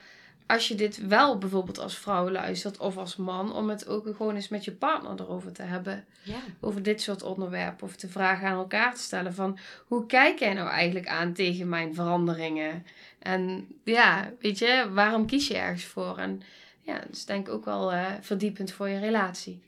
als 0.48 0.68
je 0.68 0.76
dit 0.76 1.08
wel 1.08 1.38
bijvoorbeeld 1.38 1.80
als 1.80 1.98
vrouw 1.98 2.30
luistert 2.30 2.78
of 2.78 2.98
als 2.98 3.16
man, 3.16 3.54
om 3.54 3.70
het 3.70 3.88
ook 3.88 4.06
gewoon 4.16 4.36
eens 4.36 4.48
met 4.48 4.66
je 4.66 4.72
partner 4.72 5.20
erover 5.20 5.52
te 5.52 5.62
hebben. 5.62 6.06
Ja. 6.24 6.40
Over 6.60 6.84
dit 6.84 7.02
soort 7.02 7.24
onderwerpen. 7.24 7.88
Of 7.88 7.96
de 7.96 8.08
vragen 8.08 8.48
aan 8.48 8.58
elkaar 8.58 8.94
te 8.96 9.02
stellen 9.02 9.34
van 9.34 9.58
hoe 9.88 10.06
kijk 10.06 10.40
jij 10.40 10.54
nou 10.54 10.70
eigenlijk 10.70 11.08
aan 11.08 11.34
tegen 11.34 11.70
mijn 11.70 11.94
veranderingen? 11.94 12.86
En 13.20 13.68
ja, 13.84 14.32
weet 14.40 14.60
je, 14.60 14.90
waarom 14.94 15.26
kies 15.26 15.48
je 15.48 15.58
ergens 15.58 15.86
voor? 15.86 16.18
En 16.18 16.42
ja, 16.82 17.00
dat 17.00 17.12
is 17.12 17.26
denk 17.26 17.48
ik 17.48 17.54
ook 17.54 17.66
wel 17.66 17.94
uh, 17.94 18.12
verdiepend 18.22 18.72
voor 18.72 18.90
je 18.90 19.00
relatie. 19.00 19.64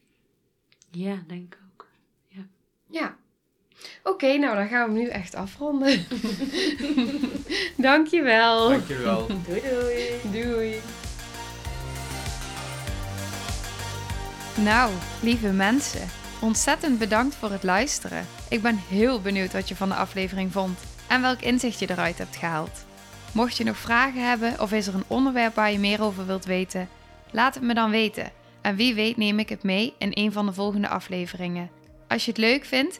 Ja, 0.92 1.24
denk 1.28 1.54
ik 1.54 1.60
ook. 1.72 1.88
Ja. 2.28 2.46
Ja. 2.90 3.18
Oké, 4.04 4.26
okay, 4.26 4.38
nou 4.38 4.56
dan 4.56 4.68
gaan 4.68 4.94
we 4.94 5.00
nu 5.00 5.08
echt 5.08 5.36
afronden. 5.36 6.06
Dankjewel. 7.88 8.70
Dankjewel. 8.70 9.28
doei 9.28 9.62
doei. 9.62 10.44
Doei. 10.44 10.82
Nou, 14.56 14.92
lieve 15.22 15.48
mensen, 15.48 16.08
ontzettend 16.42 17.00
bedankt 17.00 17.36
voor 17.36 17.52
het 17.52 17.64
luisteren. 17.64 18.28
Ik 18.50 18.62
ben 18.62 18.80
heel 18.90 19.22
benieuwd 19.22 19.54
wat 19.54 19.68
je 19.68 19.76
van 19.76 19.90
de 19.90 19.96
aflevering 19.96 20.52
vond 20.52 20.80
en 21.08 21.22
welk 21.22 21.42
inzicht 21.42 21.80
je 21.80 21.90
eruit 21.90 22.18
hebt 22.18 22.36
gehaald. 22.36 22.86
Mocht 23.32 23.58
je 23.58 23.64
nog 23.64 23.78
vragen 23.78 24.28
hebben 24.28 24.62
of 24.62 24.72
is 24.72 24.88
er 24.88 24.96
een 24.96 25.04
onderwerp 25.08 25.56
waar 25.56 25.72
je 25.72 25.80
meer 25.80 26.04
over 26.04 26.26
wilt 26.26 26.46
weten, 26.46 26.90
laat 27.32 27.54
het 27.54 27.64
me 27.64 27.74
dan 27.74 27.90
weten. 27.90 28.32
En 28.62 28.76
wie 28.76 28.94
weet 28.94 29.18
neem 29.18 29.40
ik 29.40 29.50
het 29.50 29.64
mee 29.64 29.94
in 29.98 30.12
een 30.14 30.32
van 30.32 30.46
de 30.46 30.54
volgende 30.54 30.88
afleveringen. 30.88 31.70
Als 32.08 32.26
je 32.26 32.32
het 32.32 32.40
leuk 32.40 32.66
vindt, 32.66 33.00